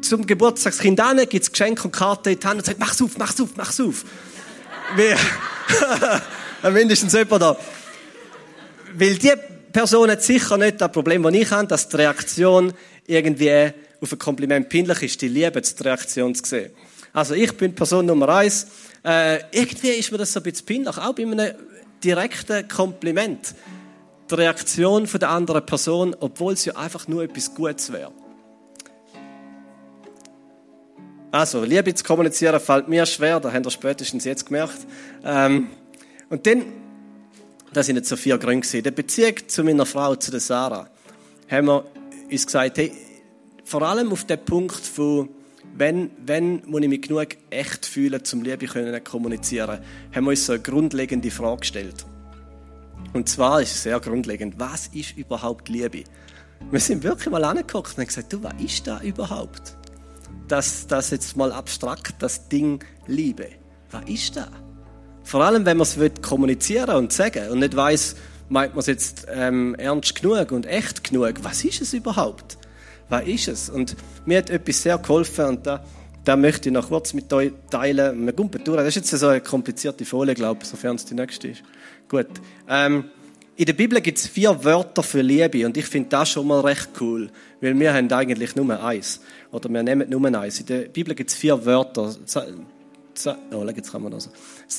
zum 0.01 0.25
Geburtstagskind 0.25 0.99
an, 0.99 1.17
gibt 1.17 1.33
das 1.33 1.51
Geschenk 1.51 1.83
und 1.83 1.91
Karte 1.91 2.31
in 2.31 2.39
die 2.39 2.47
Hand 2.47 2.59
und 2.59 2.65
sagt, 2.65 2.79
mach's 2.79 3.01
auf, 3.01 3.17
mach's 3.17 3.39
auf, 3.39 3.49
mach's 3.55 3.79
auf. 3.79 4.05
Mindestens 6.71 7.13
jemand 7.13 7.41
da. 7.41 7.57
Weil 8.93 9.15
die 9.15 9.33
Person 9.71 10.09
hat 10.09 10.23
sicher 10.23 10.57
nicht 10.57 10.81
das 10.81 10.91
Problem, 10.91 11.23
das 11.23 11.33
ich 11.33 11.51
habe, 11.51 11.67
dass 11.67 11.89
die 11.89 11.97
Reaktion 11.97 12.73
irgendwie 13.05 13.73
auf 14.01 14.11
ein 14.11 14.19
Kompliment 14.19 14.69
peinlich 14.69 15.01
ist, 15.03 15.21
die 15.21 15.27
Liebe, 15.27 15.61
die 15.61 15.83
Reaktion 15.83 16.33
zu 16.35 16.45
sehen. 16.45 16.71
Also 17.13 17.33
ich 17.33 17.55
bin 17.57 17.73
Person 17.73 18.05
Nummer 18.05 18.29
eins. 18.29 18.67
Äh, 19.03 19.39
irgendwie 19.51 19.89
ist 19.89 20.11
mir 20.11 20.17
das 20.17 20.31
so 20.33 20.39
ein 20.39 20.43
bisschen 20.43 20.65
peinlich, 20.65 20.97
auch 20.97 21.13
bei 21.13 21.23
einem 21.23 21.53
direkten 22.03 22.67
Kompliment. 22.67 23.55
Die 24.29 24.35
Reaktion 24.35 25.07
von 25.07 25.19
der 25.19 25.29
anderen 25.29 25.65
Person, 25.65 26.15
obwohl 26.19 26.53
es 26.53 26.65
ja 26.65 26.75
einfach 26.75 27.07
nur 27.07 27.23
etwas 27.23 27.53
Gutes 27.53 27.91
wäre. 27.91 28.11
Also, 31.31 31.63
Liebe 31.63 31.93
zu 31.93 32.03
kommunizieren 32.03 32.59
fällt 32.59 32.87
mir 32.87 33.05
schwer, 33.05 33.39
da 33.39 33.51
habt 33.53 33.65
ihr 33.65 33.71
spätestens 33.71 34.25
jetzt 34.25 34.47
gemerkt. 34.47 34.79
Ähm, 35.23 35.67
und 36.29 36.45
dann, 36.47 36.65
das 37.71 37.85
sind 37.85 37.97
jetzt 37.97 38.09
so 38.09 38.15
vier 38.15 38.37
Gründe. 38.37 38.81
Der 38.81 38.91
Beziehung 38.91 39.35
zu 39.47 39.63
meiner 39.63 39.85
Frau, 39.85 40.15
zu 40.15 40.31
der 40.31 40.39
Sarah, 40.39 40.89
haben 41.49 41.67
wir 41.67 41.85
uns 42.31 42.45
gesagt, 42.45 42.77
hey, 42.79 42.91
vor 43.69 43.83
allem 43.83 44.11
auf 44.11 44.25
den 44.25 44.43
Punkt 44.43 44.83
von, 44.83 45.29
wenn, 45.77 46.09
wenn 46.25 46.63
muss 46.65 46.81
ich 46.81 46.89
mich 46.89 47.03
genug 47.03 47.27
echt 47.51 47.85
fühlen, 47.85 48.25
zum 48.25 48.41
Liebe 48.41 48.65
können 48.65 49.03
kommunizieren, 49.03 49.79
haben 50.11 50.23
wir 50.23 50.31
uns 50.31 50.47
so 50.47 50.53
eine 50.53 50.61
grundlegende 50.63 51.29
Frage 51.29 51.59
gestellt. 51.59 52.03
Und 53.13 53.29
zwar 53.29 53.61
ist 53.61 53.75
es 53.75 53.83
sehr 53.83 53.99
grundlegend, 53.99 54.55
was 54.57 54.87
ist 54.87 55.15
überhaupt 55.17 55.69
Liebe? 55.69 56.03
Wir 56.71 56.79
sind 56.79 57.03
wirklich 57.03 57.29
mal 57.29 57.43
angeguckt 57.43 57.91
und 57.91 57.99
haben 57.99 58.07
gesagt, 58.07 58.33
du, 58.33 58.41
was 58.41 58.53
ist 58.57 58.87
da 58.87 59.01
überhaupt? 59.01 59.77
Das, 60.47 60.87
das 60.87 61.11
jetzt 61.11 61.37
mal 61.37 61.51
abstrakt, 61.51 62.15
das 62.23 62.49
Ding 62.49 62.83
Liebe. 63.05 63.49
Was 63.91 64.09
ist 64.09 64.35
da? 64.35 64.47
Vor 65.23 65.43
allem, 65.43 65.63
wenn 65.67 65.77
man 65.77 65.85
es 65.85 66.21
kommunizieren 66.23 66.95
und 66.95 67.13
sagen 67.13 67.49
und 67.51 67.59
nicht 67.59 67.75
weiß, 67.75 68.15
meint 68.49 68.73
man 68.73 68.79
es 68.79 68.87
jetzt 68.87 69.27
ähm, 69.29 69.75
ernst 69.75 70.19
genug 70.19 70.51
und 70.51 70.65
echt 70.65 71.03
genug. 71.03 71.35
Was 71.43 71.63
ist 71.63 71.81
es 71.81 71.93
überhaupt? 71.93 72.57
Was 73.09 73.27
ist 73.27 73.47
es? 73.47 73.69
Und 73.69 73.95
mir 74.25 74.37
hat 74.37 74.49
etwas 74.49 74.81
sehr 74.81 74.97
geholfen 74.97 75.45
und 75.45 75.67
da, 75.67 75.83
da 76.23 76.35
möchte 76.35 76.69
ich 76.69 76.73
noch 76.73 76.89
kurz 76.89 77.13
mit 77.13 77.31
euch 77.33 77.51
teilen. 77.69 78.25
Wir 78.25 78.33
gehen 78.33 78.51
durch. 78.51 78.77
Das 78.77 78.87
ist 78.87 78.95
jetzt 78.95 79.09
so 79.09 79.27
eine 79.27 79.41
komplizierte 79.41 80.05
Folie, 80.05 80.35
glaube 80.35 80.59
ich, 80.61 80.69
sofern 80.69 80.95
es 80.95 81.05
die 81.05 81.15
nächste 81.15 81.49
ist. 81.49 81.63
Gut. 82.07 82.27
Ähm, 82.67 83.05
in 83.55 83.65
der 83.65 83.73
Bibel 83.73 83.99
gibt 83.99 84.17
es 84.17 84.27
vier 84.27 84.63
Wörter 84.63 85.03
für 85.03 85.21
Liebe 85.21 85.65
und 85.65 85.75
ich 85.75 85.85
finde 85.85 86.07
das 86.09 86.29
schon 86.29 86.47
mal 86.47 86.61
recht 86.61 86.89
cool, 87.01 87.29
weil 87.59 87.77
wir 87.77 87.93
haben 87.93 88.09
eigentlich 88.13 88.55
nur 88.55 88.81
eins. 88.81 89.19
Oder 89.51 89.67
wir 89.67 89.83
nehmen 89.83 90.09
nur 90.09 90.39
eins. 90.39 90.61
In 90.61 90.65
der 90.67 90.81
Bibel 90.83 91.13
gibt 91.13 91.29
es 91.29 91.35
vier 91.35 91.65
Wörter. 91.65 92.15
Oh, 93.51 93.65
jetzt 93.75 93.91
kann 93.91 94.01
man 94.01 94.13
das. 94.13 94.29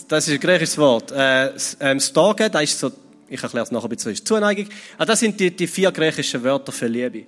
Das 0.09 0.27
ist 0.27 0.33
ein 0.33 0.41
griechisches 0.41 0.79
Wort. 0.79 1.13
Äh, 1.13 1.51
ähm, 1.81 2.01
Storge, 2.01 2.49
das 2.49 2.63
ist 2.63 2.79
so, 2.79 2.91
ich 3.31 3.43
erkläre 3.43 3.65
es 3.65 3.71
nachher 3.71 3.87
ein 3.89 3.91
bisschen, 3.91 4.27
Zuneigung. 4.27 4.67
Ah, 4.99 5.05
das 5.05 5.21
sind 5.21 5.39
die, 5.39 5.55
die 5.55 5.69
vier 5.69 5.93
griechischen 5.93 6.43
Wörter 6.43 6.73
für 6.73 6.89
Liebe. 6.89 7.27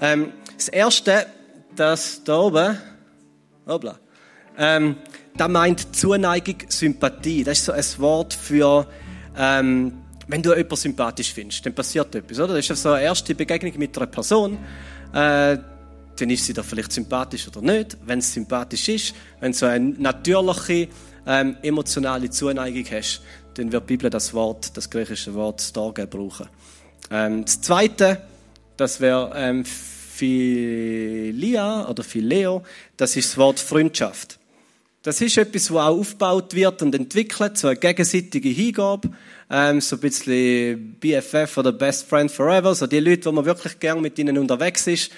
Ähm, 0.00 0.32
das 0.56 0.68
erste, 0.68 1.26
das 1.74 2.22
da 2.24 2.38
oben, 2.38 2.76
Obla. 3.64 3.98
Ähm, 4.58 4.96
da 5.36 5.48
meint 5.48 5.94
Zuneigung 5.94 6.56
Sympathie. 6.68 7.44
Das 7.44 7.58
ist 7.58 7.64
so 7.66 7.72
ein 7.72 7.84
Wort 7.98 8.34
für, 8.34 8.86
ähm, 9.38 9.92
wenn 10.26 10.42
du 10.42 10.50
jemanden 10.50 10.76
sympathisch 10.76 11.32
findest, 11.32 11.64
dann 11.64 11.74
passiert 11.74 12.14
etwas, 12.14 12.38
oder? 12.40 12.54
Das 12.54 12.68
ist 12.68 12.82
so 12.82 12.90
eine 12.90 13.04
erste 13.04 13.34
Begegnung 13.34 13.72
mit 13.78 13.96
einer 13.96 14.06
Person. 14.06 14.58
Äh, 15.12 15.58
dann 16.16 16.30
ist 16.30 16.46
sie 16.46 16.52
da 16.52 16.62
vielleicht 16.62 16.92
sympathisch 16.92 17.46
oder 17.48 17.60
nicht. 17.60 17.96
Wenn 18.04 18.18
es 18.18 18.32
sympathisch 18.32 18.88
ist, 18.88 19.14
wenn 19.40 19.52
du 19.52 19.58
so 19.58 19.66
eine 19.66 19.90
natürliche, 19.98 20.88
ähm, 21.26 21.56
emotionale 21.62 22.28
Zuneigung 22.30 22.84
hast, 22.90 23.22
dann 23.54 23.72
wird 23.72 23.84
die 23.84 23.96
Bibel 23.96 24.10
das 24.10 24.34
Wort, 24.34 24.76
das 24.76 24.90
griechische 24.90 25.34
Wort 25.34 25.60
Storge 25.60 26.06
brauchen. 26.06 26.48
Ähm, 27.10 27.44
das 27.44 27.60
zweite, 27.60 28.22
das 28.76 29.00
wäre 29.00 29.32
ähm, 29.34 29.64
Philia 29.64 31.88
oder 31.88 32.02
Phileo, 32.02 32.62
das 32.96 33.16
ist 33.16 33.30
das 33.30 33.38
Wort 33.38 33.60
Freundschaft. 33.60 34.38
Das 35.02 35.20
ist 35.20 35.36
etwas, 35.36 35.70
wo 35.70 35.78
auch 35.78 35.98
aufgebaut 35.98 36.54
wird 36.54 36.80
und 36.80 36.94
entwickelt, 36.94 37.58
so 37.58 37.68
eine 37.68 37.76
gegenseitige 37.76 38.48
Hingabe, 38.48 39.10
ähm, 39.50 39.82
so 39.82 39.96
ein 39.96 40.00
bisschen 40.00 40.96
BFF 40.98 41.58
oder 41.58 41.72
Best 41.72 42.08
Friend 42.08 42.30
Forever, 42.30 42.74
so 42.74 42.86
die 42.86 43.00
Leute, 43.00 43.26
wo 43.26 43.32
man 43.32 43.44
wirklich 43.44 43.78
gern 43.78 44.00
mit 44.00 44.18
ihnen 44.18 44.38
unterwegs 44.38 44.86
ist, 44.86 45.12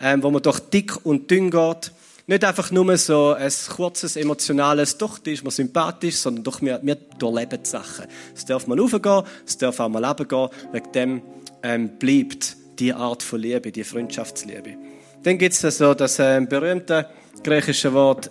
ähm, 0.00 0.22
wo 0.24 0.30
man 0.30 0.42
durch 0.42 0.58
dick 0.58 1.06
und 1.06 1.30
dünn 1.30 1.52
geht. 1.52 1.92
Nicht 2.28 2.44
einfach 2.44 2.70
nur 2.70 2.94
so 2.98 3.32
ein 3.32 3.50
kurzes, 3.74 4.14
emotionales, 4.14 4.98
doch, 4.98 5.18
die 5.18 5.32
ist 5.32 5.44
mir 5.44 5.50
sympathisch, 5.50 6.16
sondern 6.16 6.44
doch, 6.44 6.60
wir, 6.60 6.78
wir 6.82 6.94
durchleben 6.94 7.62
die 7.64 7.68
Sachen. 7.68 8.04
Es 8.36 8.44
darf 8.44 8.66
mal 8.66 8.78
raufgehen, 8.78 9.22
es 9.46 9.56
darf 9.56 9.80
auch 9.80 9.88
mal 9.88 10.04
runtergehen, 10.04 10.50
wegen 10.70 10.92
dem 10.92 11.22
ähm, 11.62 11.98
bleibt 11.98 12.54
die 12.78 12.92
Art 12.92 13.22
von 13.22 13.40
Liebe, 13.40 13.72
die 13.72 13.82
Freundschaftsliebe. 13.82 14.76
Dann 15.22 15.38
gibt 15.38 15.54
es 15.54 15.78
so 15.78 15.94
das 15.94 16.18
äh, 16.18 16.38
berühmte 16.46 17.08
griechische 17.42 17.94
Wort 17.94 18.30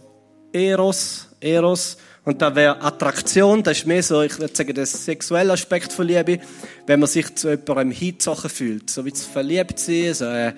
Eros, 0.54 1.30
Eros, 1.40 1.98
und 2.24 2.40
da 2.40 2.54
wäre 2.56 2.80
Attraktion, 2.82 3.64
das 3.64 3.80
ist 3.80 3.88
mehr 3.88 4.04
so, 4.04 4.22
ich 4.22 4.38
würde 4.38 4.56
sagen, 4.56 4.76
der 4.76 4.86
sexuelle 4.86 5.54
Aspekt 5.54 5.92
von 5.92 6.06
Liebe, 6.06 6.40
wenn 6.86 7.00
man 7.00 7.10
sich 7.10 7.34
zu 7.34 7.50
jemandem 7.50 7.90
hingezogen 7.90 8.50
fühlt, 8.52 8.92
so 8.92 9.06
wie 9.06 9.14
zu 9.14 9.28
verliebt 9.28 9.80
sein, 9.80 10.14
so 10.14 10.26
eine 10.26 10.56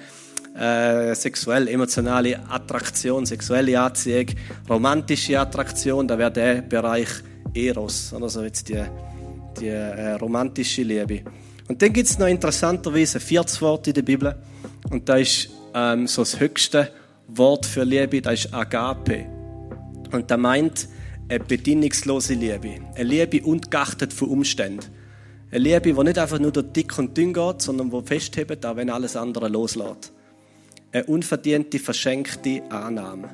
äh, 0.59 1.15
sexuell 1.15 1.67
emotionale 1.67 2.39
Attraktion, 2.49 3.25
sexuelle 3.25 3.79
Anziehung, 3.79 4.27
romantische 4.69 5.39
Attraktion, 5.39 6.07
da 6.07 6.17
wäre 6.17 6.31
der 6.31 6.61
Bereich 6.61 7.07
Eros, 7.53 8.13
oder 8.13 8.29
so 8.29 8.43
jetzt 8.43 8.67
die, 8.69 8.84
die 9.60 9.67
äh, 9.67 10.12
romantische 10.13 10.84
Liebe. 10.84 11.21
Und 11.67 11.81
dann 11.81 11.93
gibt 11.93 12.10
es 12.10 12.19
noch 12.19 12.27
interessanterweise 12.27 13.19
ein 13.19 13.21
viertes 13.21 13.62
Wort 13.62 13.88
in 13.88 13.93
der 13.93 14.01
Bibel. 14.01 14.36
Und 14.89 15.07
da 15.07 15.17
ist 15.17 15.49
ähm, 15.73 16.07
so 16.07 16.23
das 16.23 16.39
höchste 16.39 16.89
Wort 17.27 17.65
für 17.65 17.84
Liebe, 17.84 18.21
das 18.21 18.45
ist 18.45 18.53
Agape. 18.53 19.25
Und 20.12 20.29
da 20.29 20.38
meint 20.38 20.89
eine 21.29 21.39
bedingungslose 21.39 22.34
Liebe. 22.34 22.75
Eine 22.95 23.03
Liebe 23.03 23.45
ungeachtet 23.45 24.12
von 24.12 24.29
Umständen. 24.29 24.86
Eine 25.51 25.60
Liebe, 25.60 25.93
die 25.93 26.03
nicht 26.03 26.17
einfach 26.17 26.39
nur 26.39 26.51
durch 26.51 26.71
dick 26.73 26.97
und 26.97 27.15
dünn 27.15 27.34
geht, 27.34 27.62
sondern 27.62 27.91
die 27.91 28.01
festhebt, 28.01 28.65
auch 28.65 28.75
wenn 28.75 28.89
alles 28.89 29.15
andere 29.15 29.47
loslässt. 29.47 30.12
Eine 30.91 31.06
unverdiente, 31.06 31.80
verschenkte 31.80 32.63
Annahme. 32.69 33.30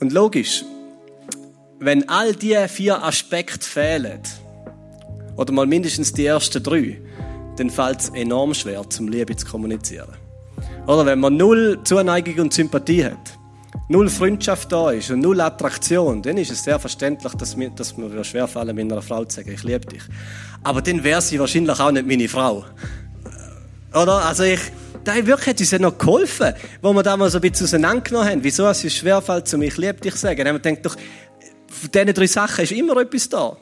Und 0.00 0.12
logisch, 0.12 0.64
wenn 1.78 2.08
all 2.08 2.34
diese 2.34 2.68
vier 2.68 3.02
Aspekte 3.02 3.66
fehlen, 3.66 4.20
oder 5.36 5.52
mal 5.52 5.66
mindestens 5.66 6.12
die 6.12 6.26
ersten 6.26 6.62
drei, 6.62 7.00
dann 7.56 7.70
fällt 7.70 8.00
es 8.00 8.08
enorm 8.10 8.54
schwer, 8.54 8.88
zum 8.90 9.08
Liebe 9.08 9.36
zu 9.36 9.46
kommunizieren. 9.46 10.14
Oder 10.86 11.06
wenn 11.06 11.20
man 11.20 11.36
null 11.36 11.78
Zuneigung 11.84 12.38
und 12.40 12.54
Sympathie 12.54 13.04
hat, 13.04 13.37
null 13.88 14.08
Freundschaft 14.10 14.70
da 14.70 14.90
ist 14.90 15.10
und 15.10 15.20
null 15.20 15.40
Attraktion, 15.40 16.22
dann 16.22 16.36
ist 16.36 16.50
es 16.50 16.62
sehr 16.62 16.78
verständlich, 16.78 17.32
dass 17.34 17.56
mir, 17.56 17.70
dass 17.70 17.96
mir 17.96 18.22
schwerfallen, 18.22 18.76
meiner 18.76 19.02
Frau 19.02 19.24
zu 19.24 19.36
sagen, 19.36 19.52
ich 19.52 19.62
liebe 19.64 19.86
dich. 19.86 20.02
Aber 20.62 20.82
dann 20.82 21.02
wäre 21.02 21.22
sie 21.22 21.40
wahrscheinlich 21.40 21.80
auch 21.80 21.90
nicht 21.90 22.06
meine 22.06 22.28
Frau. 22.28 22.64
Oder? 23.90 24.24
Also 24.26 24.42
ich, 24.42 24.60
da 25.04 25.14
wirklich 25.14 25.46
hat 25.46 25.60
uns 25.60 25.70
ja 25.70 25.78
noch 25.78 25.96
geholfen, 25.96 26.52
wo 26.82 26.92
wir 26.92 27.02
da 27.02 27.16
mal 27.16 27.30
so 27.30 27.38
ein 27.38 27.40
bisschen 27.40 27.64
auseinandergenommen 27.64 28.28
haben. 28.28 28.44
Wieso 28.44 28.66
es 28.66 28.92
schwerfällt, 28.92 29.48
zu 29.48 29.56
mir, 29.56 29.66
ich 29.66 29.76
liebe 29.78 29.94
dich 29.94 30.14
zu 30.14 30.20
sagen. 30.20 30.38
Dann 30.38 30.48
haben 30.48 30.62
wir 30.62 30.70
gedacht, 30.70 30.86
doch, 30.86 30.96
von 31.68 31.90
diesen 31.90 32.14
drei 32.14 32.26
Sachen 32.26 32.64
ist 32.64 32.72
immer 32.72 32.96
etwas 33.00 33.28
da. 33.28 33.56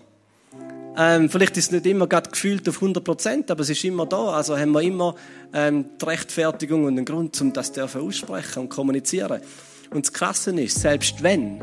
Ähm, 0.99 1.29
vielleicht 1.29 1.57
ist 1.59 1.67
es 1.67 1.71
nicht 1.73 1.87
immer 1.87 2.07
gerade 2.07 2.31
gefühlt 2.31 2.67
auf 2.69 2.77
100 2.77 3.05
Prozent, 3.05 3.51
aber 3.51 3.61
es 3.61 3.69
ist 3.69 3.85
immer 3.85 4.07
da. 4.07 4.31
Also 4.31 4.59
haben 4.59 4.73
wir 4.73 4.81
immer 4.81 5.15
ähm, 5.53 5.85
die 6.01 6.05
Rechtfertigung 6.05 6.85
und 6.85 6.97
einen 6.97 7.05
Grund, 7.05 7.39
um 7.41 7.53
das 7.53 7.71
dürfen 7.71 8.01
aussprechen 8.01 8.61
und 8.61 8.69
kommunizieren. 8.71 9.43
Und 9.93 10.07
das 10.07 10.13
Krasse 10.13 10.51
ist, 10.61 10.81
selbst 10.81 11.23
wenn, 11.23 11.63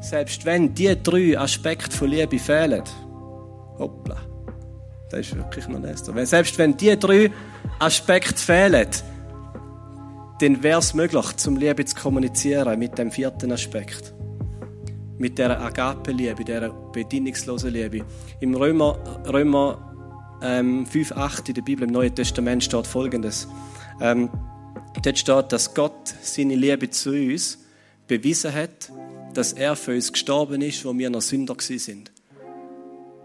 selbst 0.00 0.44
wenn 0.44 0.74
die 0.74 0.96
drei 1.02 1.38
Aspekte 1.38 1.96
von 1.96 2.08
Liebe 2.08 2.38
fehlen, 2.38 2.82
hoppla, 3.78 4.16
das 5.10 5.20
ist 5.20 5.36
wirklich 5.36 5.68
noch 5.68 5.80
nächster. 5.80 6.26
Selbst 6.26 6.58
wenn 6.58 6.76
die 6.76 6.98
drei 6.98 7.30
Aspekte 7.78 8.36
fehlen, 8.36 8.88
dann 10.40 10.62
wäre 10.62 10.80
es 10.80 10.94
möglich, 10.94 11.36
zum 11.36 11.56
Liebe 11.56 11.84
zu 11.84 11.96
kommunizieren 11.96 12.78
mit 12.78 12.98
dem 12.98 13.10
vierten 13.10 13.52
Aspekt 13.52 14.12
mit 15.18 15.38
der 15.38 15.60
Agape-Liebe, 15.60 16.44
der 16.44 16.70
bedingungslosen 16.92 17.72
Liebe. 17.72 18.04
Im 18.40 18.54
Römer, 18.54 18.98
Römer 19.26 19.78
ähm, 20.42 20.86
5,8 20.86 21.48
in 21.48 21.54
der 21.54 21.62
Bibel 21.62 21.84
im 21.84 21.92
Neuen 21.92 22.14
Testament 22.14 22.62
steht 22.62 22.86
folgendes. 22.86 23.48
Ähm, 24.00 24.28
dort 25.02 25.18
steht, 25.18 25.52
dass 25.52 25.74
Gott 25.74 26.14
seine 26.22 26.54
Liebe 26.54 26.90
zu 26.90 27.10
uns 27.10 27.58
bewiesen 28.06 28.52
hat, 28.52 28.92
dass 29.34 29.52
er 29.52 29.76
für 29.76 29.94
uns 29.94 30.12
gestorben 30.12 30.62
ist, 30.62 30.84
wo 30.84 30.96
wir 30.96 31.10
noch 31.10 31.22
Sünder 31.22 31.56
sind. 31.58 32.10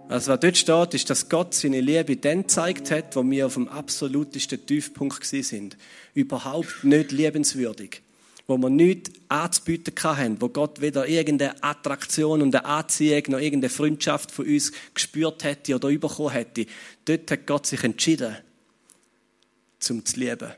Also 0.10 0.34
was 0.34 0.40
dort 0.42 0.58
steht, 0.58 0.94
ist, 0.94 1.10
dass 1.10 1.30
Gott 1.30 1.54
seine 1.54 1.80
Liebe 1.80 2.18
dann 2.18 2.42
gezeigt 2.42 2.92
hat, 2.92 3.16
wo 3.16 3.24
wir 3.24 3.46
auf 3.46 3.54
dem 3.54 3.70
absolutesten 3.70 4.66
Tiefpunkt 4.66 5.24
sind. 5.24 5.78
Überhaupt 6.14 6.84
nicht 6.84 7.12
liebenswürdig 7.12 8.02
wo 8.52 8.58
wir 8.58 8.70
nichts 8.70 9.12
anzubieten 9.30 9.94
hatten, 10.04 10.42
wo 10.42 10.50
Gott 10.50 10.82
weder 10.82 11.08
irgendeine 11.08 11.64
Attraktion 11.64 12.42
und 12.42 12.54
eine 12.54 12.66
Anziehung 12.66 13.24
noch 13.30 13.40
irgendeine 13.40 13.70
Freundschaft 13.70 14.30
von 14.30 14.46
uns 14.46 14.74
gespürt 14.94 15.46
hätte 15.46 15.76
oder 15.76 15.90
bekommen 15.90 16.32
hätte. 16.32 16.66
Dort 17.06 17.32
hat 17.32 17.48
Gott 17.48 17.66
sich 17.66 17.82
entschieden, 17.84 18.36
zum 19.80 20.04
zu 20.06 20.20
lieben. 20.20 20.52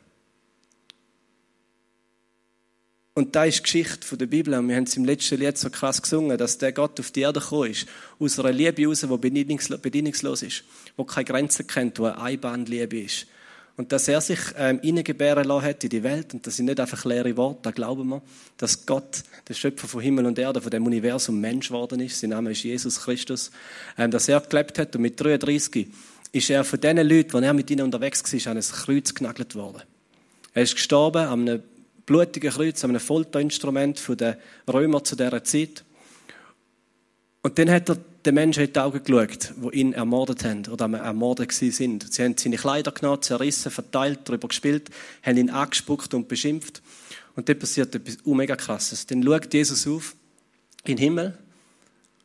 Und 3.15 3.35
da 3.35 3.45
ist 3.45 3.59
die 3.59 3.63
Geschichte 3.63 4.17
der 4.17 4.25
Bibel. 4.25 4.55
Und 4.55 4.67
wir 4.67 4.75
haben 4.75 4.85
es 4.85 4.97
im 4.97 5.05
letzten 5.05 5.37
Lied 5.37 5.57
so 5.57 5.69
krass 5.69 6.01
gesungen, 6.01 6.35
dass 6.35 6.57
der 6.57 6.71
Gott 6.71 6.99
auf 6.99 7.11
die 7.11 7.21
Erde 7.21 7.39
gekommen 7.39 7.69
ist. 7.69 7.85
Aus 8.19 8.39
einer 8.39 8.51
Liebe 8.51 8.81
heraus, 8.81 9.01
die 9.01 9.77
bedingungslos 9.77 10.41
ist. 10.41 10.63
Die 10.97 11.05
keine 11.05 11.25
Grenzen 11.25 11.67
kennt, 11.67 11.99
die 11.99 12.03
eine 12.03 12.19
Einbahnliebe 12.19 13.01
ist. 13.01 13.27
Und 13.77 13.91
dass 13.91 14.07
er 14.07 14.21
sich 14.21 14.39
ähm, 14.57 14.79
hineingebären 14.81 15.45
lassen 15.45 15.65
hat 15.65 15.83
in 15.83 15.91
die 15.91 16.01
Welt. 16.01 16.33
Und 16.33 16.47
das 16.47 16.55
sind 16.55 16.65
nicht 16.65 16.79
einfach 16.79 17.05
leere 17.05 17.37
Worte, 17.37 17.59
da 17.63 17.71
glauben 17.71 18.07
wir. 18.09 18.21
Dass 18.57 18.85
Gott, 18.85 19.23
der 19.47 19.53
Schöpfer 19.53 19.87
von 19.87 20.01
Himmel 20.01 20.25
und 20.25 20.39
Erde, 20.39 20.61
von 20.61 20.71
dem 20.71 20.85
Universum 20.85 21.39
Mensch 21.39 21.67
geworden 21.67 21.99
ist. 21.99 22.19
Sein 22.19 22.31
Name 22.31 22.51
ist 22.51 22.63
Jesus 22.63 23.01
Christus. 23.01 23.51
Ähm, 23.95 24.09
dass 24.09 24.27
er 24.27 24.41
gelebt 24.41 24.79
hat. 24.79 24.95
Und 24.95 25.03
mit 25.03 25.19
33 25.19 25.87
ist 26.31 26.49
er 26.49 26.63
von 26.63 26.81
den 26.81 26.97
Leuten, 26.97 27.39
die 27.39 27.45
er 27.45 27.53
mit 27.53 27.69
ihnen 27.69 27.83
unterwegs 27.83 28.23
war, 28.23 28.51
an 28.51 28.57
ein 28.57 28.63
Kreuz 28.63 29.13
genagelt 29.13 29.53
worden. 29.53 29.83
Er 30.55 30.63
ist 30.63 30.75
gestorben 30.75 31.27
an 31.27 31.47
einem 31.47 31.63
blutigen 32.05 32.51
Kreuz, 32.51 32.83
an 32.83 32.91
einem 32.91 32.99
Folterinstrument 32.99 34.01
der 34.19 34.37
Römer 34.67 35.03
zu 35.03 35.15
dieser 35.15 35.43
Zeit. 35.43 35.83
Und 37.41 37.59
dann 37.59 37.69
hat 37.69 37.89
er 37.89 37.97
den 38.25 38.35
Menschen 38.35 38.63
in 38.63 38.71
die 38.71 38.79
Augen 38.79 39.03
geschaut, 39.03 39.53
die 39.57 39.79
ihn 39.79 39.93
ermordet 39.93 40.45
haben 40.45 40.65
oder 40.67 40.89
ermordet 40.97 41.51
sind. 41.51 42.13
Sie 42.13 42.23
haben 42.23 42.37
seine 42.37 42.55
Kleider 42.55 42.91
genommen, 42.91 43.21
zerrissen, 43.21 43.71
verteilt, 43.71 44.21
darüber 44.25 44.47
gespielt, 44.47 44.89
haben 45.23 45.37
ihn 45.37 45.49
angespuckt 45.49 46.13
und 46.13 46.27
beschimpft. 46.27 46.81
Und 47.35 47.49
dann 47.49 47.59
passiert 47.59 47.93
etwas 47.95 48.17
mega 48.25 48.55
krasses. 48.55 49.05
Dann 49.07 49.23
schaut 49.23 49.53
Jesus 49.53 49.87
auf 49.87 50.15
in 50.85 50.95
den 50.95 50.97
Himmel 50.99 51.37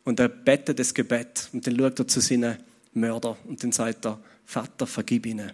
und 0.05 0.21
er 0.21 0.29
betet 0.29 0.79
das 0.79 0.95
Gebet. 0.95 1.49
Und 1.53 1.67
dann 1.67 1.77
schaut 1.77 1.99
er 1.99 2.07
zu 2.07 2.21
seinen 2.21 2.59
Mördern 2.95 3.37
und 3.47 3.63
dann 3.63 3.73
sagt 3.73 4.07
er, 4.07 4.21
Vater, 4.45 4.87
vergib 4.87 5.27
ihnen, 5.27 5.53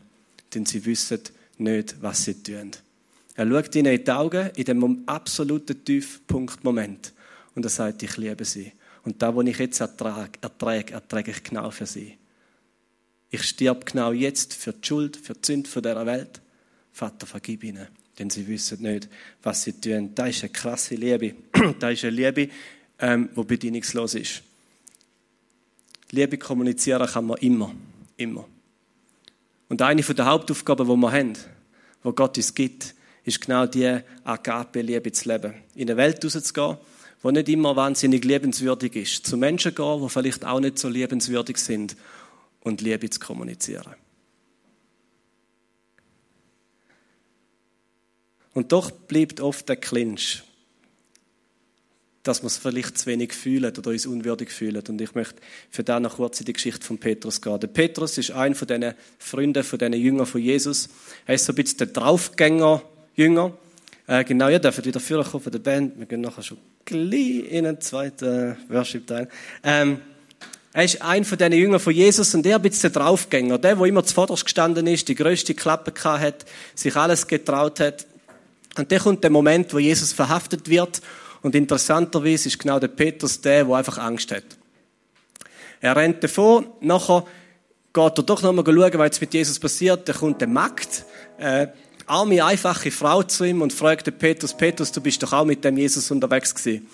denn 0.52 0.66
sie 0.66 0.84
wissen 0.84 1.20
nicht, 1.58 1.96
was 2.00 2.24
sie 2.24 2.34
tun. 2.34 2.72
Er 3.34 3.48
schaut 3.48 3.74
ihnen 3.74 3.94
in 3.94 4.04
die 4.04 4.10
Augen 4.10 4.50
in 4.54 4.64
dem 4.64 5.02
absoluten 5.06 5.84
Tiefpunktmoment 5.84 7.12
und 7.54 7.64
er 7.64 7.70
sagt, 7.70 8.02
ich 8.02 8.16
liebe 8.16 8.44
sie. 8.44 8.72
Und 9.02 9.20
da, 9.20 9.34
wo 9.34 9.42
ich 9.42 9.58
jetzt 9.58 9.80
ertrage, 9.80 10.38
ertrage, 10.40 10.94
ertrage 10.94 11.30
ich 11.32 11.42
genau 11.42 11.70
für 11.70 11.86
sie. 11.86 12.16
Ich 13.30 13.42
sterbe 13.42 13.84
genau 13.84 14.12
jetzt 14.12 14.54
für 14.54 14.72
die 14.72 14.86
Schuld, 14.86 15.16
für 15.16 15.34
die 15.34 15.40
Sünde 15.44 15.68
von 15.68 15.82
dieser 15.82 16.06
Welt. 16.06 16.40
Vater, 16.92 17.26
vergib 17.26 17.64
ihnen, 17.64 17.88
denn 18.18 18.30
sie 18.30 18.46
wissen 18.46 18.82
nicht, 18.82 19.08
was 19.42 19.64
sie 19.64 19.72
tun. 19.72 20.14
Das 20.14 20.30
ist 20.30 20.44
eine 20.44 20.52
krasse 20.52 20.94
Liebe. 20.94 21.34
Das 21.80 21.92
ist 21.92 22.04
eine 22.04 22.12
Liebe, 22.12 22.48
ähm, 23.00 23.28
die 23.36 23.42
bedingungslos 23.42 24.14
ist. 24.14 24.42
Liebe 26.12 26.38
kommunizieren 26.38 27.08
kann 27.08 27.26
man 27.26 27.38
immer. 27.38 27.74
Immer. 28.16 28.46
Und 29.68 29.82
eine 29.82 30.02
der 30.02 30.26
Hauptaufgaben, 30.26 30.86
die 30.86 30.96
wir 30.96 31.12
haben, 31.12 31.32
wo 32.04 32.12
Gott 32.12 32.36
uns 32.36 32.54
gibt, 32.54 32.94
ist 33.24 33.40
genau 33.40 33.66
die 33.66 34.00
Agape-Liebe 34.24 35.12
zu 35.12 35.28
leben. 35.28 35.54
In 35.74 35.88
eine 35.88 35.96
Welt 35.96 36.24
rauszugehen, 36.24 36.76
die 37.22 37.32
nicht 37.32 37.48
immer 37.48 37.74
wahnsinnig 37.74 38.24
liebenswürdig 38.24 38.96
ist. 38.96 39.26
Zu 39.26 39.36
Menschen 39.36 39.74
gehen, 39.74 40.02
die 40.02 40.08
vielleicht 40.08 40.44
auch 40.44 40.60
nicht 40.60 40.78
so 40.78 40.88
liebenswürdig 40.88 41.56
sind 41.56 41.96
und 42.60 42.80
Liebe 42.80 43.08
zu 43.08 43.20
kommunizieren. 43.20 43.94
Und 48.52 48.72
doch 48.72 48.90
bleibt 48.90 49.40
oft 49.40 49.68
der 49.68 49.76
Clinch, 49.76 50.42
dass 52.22 52.42
wir 52.42 52.46
es 52.46 52.56
vielleicht 52.56 52.96
zu 52.96 53.06
wenig 53.06 53.32
fühlen 53.32 53.76
oder 53.76 53.90
uns 53.90 54.06
unwürdig 54.06 54.50
fühlen. 54.50 54.82
Und 54.88 55.00
ich 55.00 55.14
möchte 55.14 55.36
für 55.70 55.82
da 55.82 55.98
noch 55.98 56.16
kurz 56.16 56.40
in 56.40 56.46
die 56.46 56.52
Geschichte 56.52 56.86
von 56.86 56.98
Petrus 56.98 57.40
gehen. 57.40 57.58
Der 57.58 57.66
Petrus 57.66 58.16
ist 58.16 58.30
einer 58.30 58.54
von 58.54 58.68
diesen 58.68 58.94
Freunden, 59.18 59.64
von 59.64 59.78
diesen 59.78 59.94
Jüngern 59.94 60.26
von 60.26 60.40
Jesus. 60.40 60.88
Er 61.26 61.34
ist 61.34 61.46
so 61.46 61.52
ein 61.52 61.56
bisschen 61.56 61.78
der 61.78 61.88
Draufgänger-Jünger. 63.14 63.52
Äh, 64.06 64.24
genau, 64.24 64.48
ihr 64.48 64.58
dürft 64.58 64.84
wieder 64.84 65.00
vorkommen 65.00 65.42
von 65.42 65.52
der 65.52 65.58
Band. 65.58 65.98
Wir 65.98 66.06
gehen 66.06 66.20
nachher 66.20 66.42
schon 66.42 66.58
gleich 66.84 67.50
in 67.50 67.64
den 67.64 67.80
zweiten 67.80 68.56
Worship-Teil. 68.68 69.28
Ähm, 69.62 70.00
er 70.72 70.84
ist 70.84 71.00
ein 71.00 71.24
von 71.24 71.38
diesen 71.38 71.52
Jüngern 71.52 71.80
von 71.80 71.92
Jesus 71.92 72.34
und 72.34 72.44
er 72.44 72.62
ist 72.64 72.82
der 72.82 72.90
Draufgänger. 72.90 73.58
Der, 73.58 73.76
der 73.76 73.86
immer 73.86 74.04
zuvorderst 74.04 74.44
gestanden 74.44 74.86
ist, 74.86 75.08
die 75.08 75.14
größte 75.14 75.54
Klappe 75.54 75.92
hat, 76.04 76.44
sich 76.74 76.94
alles 76.96 77.26
getraut 77.26 77.80
hat. 77.80 78.06
Und 78.76 78.90
dann 78.90 78.98
kommt 78.98 79.22
der 79.22 79.30
Moment, 79.30 79.72
wo 79.72 79.78
Jesus 79.78 80.12
verhaftet 80.12 80.68
wird. 80.68 81.00
Und 81.42 81.54
interessanterweise 81.54 82.48
ist 82.48 82.58
genau 82.58 82.80
der 82.80 82.88
Petrus 82.88 83.40
der, 83.40 83.64
der 83.64 83.74
einfach 83.74 83.98
Angst 83.98 84.32
hat. 84.32 84.44
Er 85.80 85.94
rennt 85.94 86.24
davon, 86.24 86.66
nachher 86.80 87.24
geht 87.92 88.18
er 88.18 88.24
doch 88.24 88.42
nochmal 88.42 88.64
schauen, 88.64 88.98
was 88.98 89.06
jetzt 89.06 89.20
mit 89.20 89.34
Jesus 89.34 89.58
passiert. 89.60 90.08
Da 90.08 90.12
kommt 90.12 90.40
der 90.40 90.48
Magd, 90.48 91.04
äh, 91.38 91.68
arme, 92.06 92.44
einfache 92.44 92.90
Frau 92.90 93.22
zu 93.22 93.44
ihm 93.44 93.62
und 93.62 93.72
fragt 93.72 94.06
den 94.06 94.14
Petrus, 94.14 94.56
Petrus, 94.56 94.92
du 94.92 95.00
bist 95.00 95.22
doch 95.22 95.32
auch 95.32 95.44
mit 95.44 95.64
dem 95.64 95.76
Jesus 95.76 96.10
unterwegs 96.10 96.54
gewesen. 96.54 96.86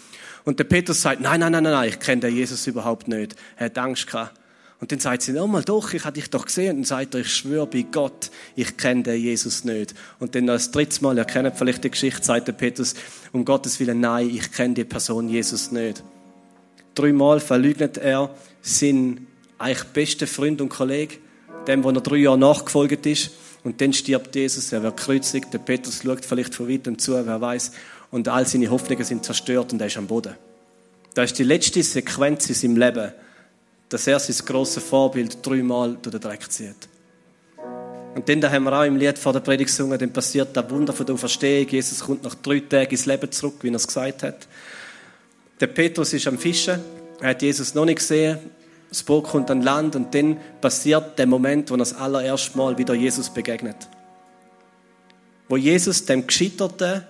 Und 0.44 0.58
der 0.58 0.64
Petrus 0.64 1.02
sagt, 1.02 1.20
nein, 1.20 1.40
nein, 1.40 1.52
nein, 1.52 1.64
nein, 1.64 1.88
ich 1.88 2.00
kenne 2.00 2.22
den 2.22 2.36
Jesus 2.36 2.66
überhaupt 2.66 3.08
nicht. 3.08 3.36
Er 3.56 3.66
hat 3.66 3.78
Angst 3.78 4.06
gehabt. 4.06 4.40
Und 4.80 4.90
dann 4.90 4.98
sagt 4.98 5.20
sie, 5.22 5.38
oh 5.38 5.46
mal 5.46 5.62
doch, 5.62 5.92
ich 5.92 6.04
habe 6.04 6.14
dich 6.14 6.30
doch 6.30 6.46
gesehen. 6.46 6.70
Und 6.70 6.76
dann 6.78 6.84
sagt 6.84 7.14
er, 7.14 7.20
ich 7.20 7.34
schwöre 7.34 7.66
bei 7.66 7.82
Gott, 7.82 8.30
ich 8.56 8.78
kenne 8.78 9.02
den 9.02 9.20
Jesus 9.20 9.64
nicht. 9.64 9.94
Und 10.18 10.34
dann 10.34 10.46
das 10.46 10.70
dritte 10.70 11.02
Mal, 11.02 11.18
ihr 11.18 11.26
kennt 11.26 11.54
vielleicht 11.56 11.84
die 11.84 11.90
Geschichte, 11.90 12.24
sagt 12.24 12.48
der 12.48 12.52
Petrus, 12.52 12.94
um 13.32 13.44
Gottes 13.44 13.78
Willen, 13.78 14.00
nein, 14.00 14.30
ich 14.30 14.50
kenne 14.50 14.74
die 14.74 14.84
Person 14.84 15.28
Jesus 15.28 15.70
nicht. 15.70 16.02
Dreimal 16.94 17.40
verleugnet 17.40 17.98
er 17.98 18.34
seinen 18.62 19.26
eigentlich 19.58 19.84
besten 19.84 20.26
Freund 20.26 20.62
und 20.62 20.70
Kollegen, 20.70 21.16
dem, 21.68 21.84
wo 21.84 21.90
er 21.90 22.00
drei 22.00 22.16
Jahre 22.16 22.38
nachgefolgt 22.38 23.04
ist. 23.04 23.32
Und 23.62 23.80
dann 23.80 23.92
stirbt 23.92 24.34
Jesus, 24.34 24.72
er 24.72 24.82
wird 24.82 24.96
kreuzigt, 24.96 25.52
der 25.52 25.58
Petrus 25.58 26.02
schaut 26.02 26.24
vielleicht 26.24 26.54
von 26.54 26.68
weitem 26.68 26.98
zu, 26.98 27.12
wer 27.12 27.40
weiß, 27.40 27.72
und 28.10 28.28
all 28.28 28.46
seine 28.46 28.70
Hoffnungen 28.70 29.04
sind 29.04 29.24
zerstört 29.24 29.72
und 29.72 29.80
er 29.80 29.86
ist 29.86 29.96
am 29.96 30.06
Boden. 30.06 30.34
Das 31.14 31.26
ist 31.26 31.38
die 31.38 31.44
letzte 31.44 31.82
Sequenz 31.82 32.48
in 32.48 32.54
seinem 32.54 32.76
Leben, 32.76 33.12
dass 33.88 34.06
er 34.06 34.18
sein 34.18 34.46
grosses 34.46 34.82
Vorbild 34.82 35.44
dreimal 35.44 35.96
durch 36.00 36.12
den 36.12 36.20
Dreck 36.20 36.50
zieht. 36.50 36.88
Und 38.14 38.28
dann 38.28 38.40
da 38.40 38.50
haben 38.50 38.64
wir 38.64 38.72
auch 38.72 38.84
im 38.84 38.96
Lied 38.96 39.18
vor 39.18 39.32
der 39.32 39.40
Predigt 39.40 39.68
gesungen, 39.68 39.98
dann 39.98 40.12
passiert 40.12 40.56
das 40.56 40.68
Wunder 40.70 40.92
von 40.92 41.06
der 41.06 41.14
Auferstehung. 41.14 41.68
Jesus 41.68 42.00
kommt 42.00 42.24
nach 42.24 42.34
drei 42.34 42.60
Tagen 42.60 42.90
ins 42.90 43.06
Leben 43.06 43.30
zurück, 43.30 43.56
wie 43.62 43.68
er 43.68 43.74
es 43.76 43.86
gesagt 43.86 44.22
hat. 44.22 44.48
Der 45.60 45.68
Petrus 45.68 46.12
ist 46.12 46.26
am 46.26 46.38
Fischen, 46.38 46.80
er 47.20 47.30
hat 47.30 47.42
Jesus 47.42 47.74
noch 47.74 47.84
nicht 47.84 47.98
gesehen, 47.98 48.38
das 48.90 49.04
Boot 49.04 49.24
kommt 49.24 49.50
an 49.50 49.62
Land 49.62 49.94
und 49.96 50.14
dann 50.14 50.38
passiert 50.60 51.18
der 51.18 51.26
Moment, 51.26 51.70
wo 51.70 51.74
er 51.74 51.78
das 51.78 51.94
allererste 51.94 52.58
Mal 52.58 52.76
wieder 52.76 52.94
Jesus 52.94 53.30
begegnet. 53.30 53.76
Wo 55.48 55.56
Jesus 55.56 56.04
dem 56.04 56.26
Gescheiterten 56.26 57.04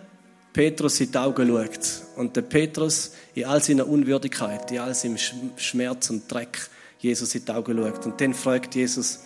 Petrus 0.52 1.00
in 1.00 1.10
die 1.10 1.18
Augen 1.18 1.48
schaut 1.48 2.02
und 2.16 2.36
der 2.36 2.42
Petrus 2.42 3.12
in 3.34 3.44
all 3.44 3.62
seiner 3.62 3.86
Unwürdigkeit, 3.88 4.70
in 4.70 4.78
all 4.78 4.94
seinem 4.94 5.16
Schmerz 5.56 6.10
und 6.10 6.30
Dreck 6.30 6.68
Jesus 6.98 7.34
in 7.34 7.44
die 7.44 7.52
Augen 7.52 7.78
schaut. 7.78 8.06
Und 8.06 8.20
dann 8.20 8.34
fragt 8.34 8.74
Jesus 8.74 9.20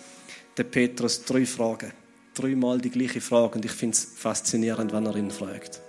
den 0.57 0.69
Petrus 0.69 1.25
drei 1.25 1.45
Fragen. 1.45 1.91
Dreimal 2.33 2.79
die 2.79 2.89
gleiche 2.89 3.21
Frage 3.21 3.55
und 3.55 3.65
ich 3.65 3.71
finde 3.71 3.95
es 3.95 4.05
faszinierend, 4.15 4.93
wenn 4.93 5.05
er 5.05 5.15
ihn 5.15 5.31
fragt. 5.31 5.81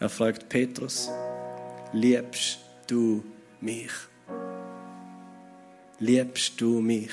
Er 0.00 0.08
fragt 0.08 0.48
Petrus, 0.48 1.08
liebst 1.92 2.58
du 2.86 3.22
mich? 3.60 3.90
Liebst 6.02 6.60
du 6.60 6.80
mich? 6.80 7.12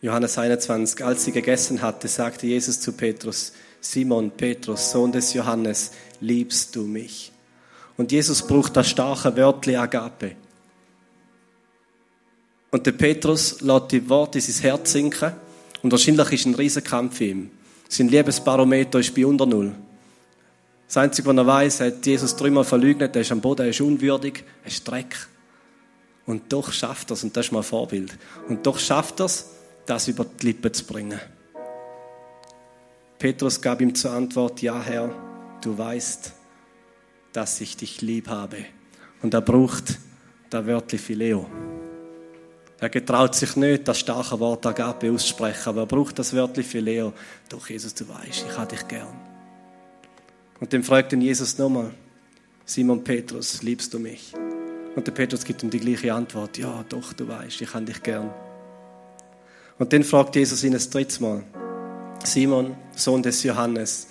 Johannes 0.00 0.38
21, 0.38 1.04
als 1.04 1.24
sie 1.24 1.32
gegessen 1.32 1.82
hatte, 1.82 2.08
sagte 2.08 2.46
Jesus 2.46 2.80
zu 2.80 2.92
Petrus, 2.92 3.52
Simon, 3.80 4.30
Petrus, 4.30 4.90
Sohn 4.90 5.12
des 5.12 5.34
Johannes, 5.34 5.92
liebst 6.20 6.76
du 6.76 6.82
mich? 6.82 7.32
Und 7.96 8.12
Jesus 8.12 8.46
braucht 8.46 8.76
das 8.76 8.88
starke 8.88 9.36
Wörtli 9.36 9.76
Agape. 9.76 10.36
Und 12.70 12.86
der 12.86 12.92
Petrus 12.92 13.60
lässt 13.60 13.92
die 13.92 14.08
Worte 14.08 14.38
in 14.38 14.44
sein 14.44 14.62
Herz 14.62 14.92
sinken 14.92 15.32
und 15.82 15.90
wahrscheinlich 15.90 16.32
ist 16.32 16.46
ein 16.46 16.54
Riesenkampf 16.54 17.20
in 17.20 17.28
ihm. 17.28 17.50
Sein 17.88 18.08
Liebesbarometer 18.08 18.98
ist 19.00 19.14
bei 19.14 19.26
unter 19.26 19.46
Null. 19.46 19.74
Das 20.86 20.96
Einzige, 20.98 21.28
was 21.28 21.36
er 21.36 21.46
weiß, 21.46 21.80
hat 21.80 22.06
Jesus 22.06 22.36
dreimal 22.36 22.64
verleugnet, 22.64 23.14
er 23.16 23.22
ist 23.22 23.32
am 23.32 23.40
Boden, 23.40 23.62
er 23.62 23.70
ist 23.70 23.80
unwürdig, 23.80 24.44
er 24.62 24.68
ist 24.68 24.86
Dreck. 24.86 25.16
Und 26.26 26.52
doch 26.52 26.72
schafft 26.72 27.10
es, 27.10 27.22
und 27.22 27.36
das 27.36 27.46
ist 27.46 27.52
mal 27.52 27.60
ein 27.60 27.64
Vorbild. 27.64 28.16
Und 28.48 28.66
doch 28.66 28.78
schafft 28.78 29.20
es, 29.20 29.50
das 29.86 30.08
über 30.08 30.24
die 30.24 30.46
Lippen 30.46 30.72
zu 30.72 30.84
bringen. 30.84 31.20
Petrus 33.18 33.60
gab 33.60 33.80
ihm 33.80 33.94
zur 33.94 34.12
Antwort, 34.12 34.62
ja 34.62 34.82
Herr, 34.82 35.10
du 35.60 35.76
weißt, 35.76 36.32
dass 37.32 37.60
ich 37.60 37.76
dich 37.76 38.00
lieb 38.00 38.28
habe. 38.28 38.64
Und 39.22 39.34
er 39.34 39.40
braucht 39.40 39.98
das 40.50 40.66
Wörtchen 40.66 40.98
Phileo. 40.98 41.46
Er 42.78 42.88
getraut 42.88 43.34
sich 43.34 43.56
nicht, 43.56 43.88
das 43.88 44.00
starke 44.00 44.38
Wort 44.40 44.66
Agape 44.66 45.10
auszusprechen, 45.10 45.70
aber 45.70 45.82
er 45.82 45.86
braucht 45.86 46.18
das 46.18 46.34
Wörtchen 46.34 46.64
Phileo. 46.64 47.12
Doch 47.48 47.68
Jesus, 47.68 47.94
du 47.94 48.06
weißt, 48.08 48.46
ich 48.48 48.58
habe 48.58 48.74
dich 48.74 48.86
gern. 48.86 49.14
Und 50.60 50.72
dann 50.72 50.82
fragt 50.82 51.12
ihn 51.12 51.20
Jesus 51.20 51.56
nochmal, 51.58 51.90
Simon 52.64 53.02
Petrus, 53.02 53.62
liebst 53.62 53.92
du 53.92 53.98
mich? 53.98 54.32
Und 54.96 55.06
der 55.06 55.12
Petrus 55.12 55.44
gibt 55.44 55.62
ihm 55.62 55.70
die 55.70 55.80
gleiche 55.80 56.14
Antwort. 56.14 56.56
Ja, 56.58 56.84
doch, 56.88 57.12
du 57.12 57.26
weißt, 57.26 57.60
ich 57.60 57.70
kann 57.70 57.86
dich 57.86 58.02
gern. 58.02 58.30
Und 59.78 59.92
dann 59.92 60.04
fragt 60.04 60.36
Jesus 60.36 60.62
ihn 60.62 60.72
das 60.72 60.88
dritte 60.88 61.20
Mal. 61.22 61.42
Simon, 62.22 62.76
Sohn 62.94 63.22
des 63.22 63.42
Johannes, 63.42 64.06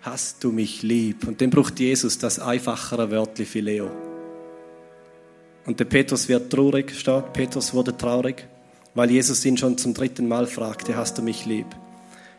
hast 0.00 0.42
du 0.42 0.50
mich 0.50 0.82
lieb? 0.82 1.26
Und 1.28 1.40
dann 1.40 1.50
braucht 1.50 1.78
Jesus 1.78 2.18
das 2.18 2.38
einfachere 2.38 3.10
Wörtchen 3.10 3.46
Phileo. 3.46 3.90
Und 5.66 5.78
der 5.80 5.84
Petrus 5.84 6.28
wird 6.28 6.50
traurig, 6.50 6.98
steht. 6.98 7.32
Petrus 7.32 7.72
wurde 7.72 7.96
traurig, 7.96 8.46
weil 8.94 9.10
Jesus 9.10 9.44
ihn 9.44 9.56
schon 9.56 9.78
zum 9.78 9.94
dritten 9.94 10.28
Mal 10.28 10.46
fragte, 10.46 10.96
hast 10.96 11.18
du 11.18 11.22
mich 11.22 11.46
lieb? 11.46 11.66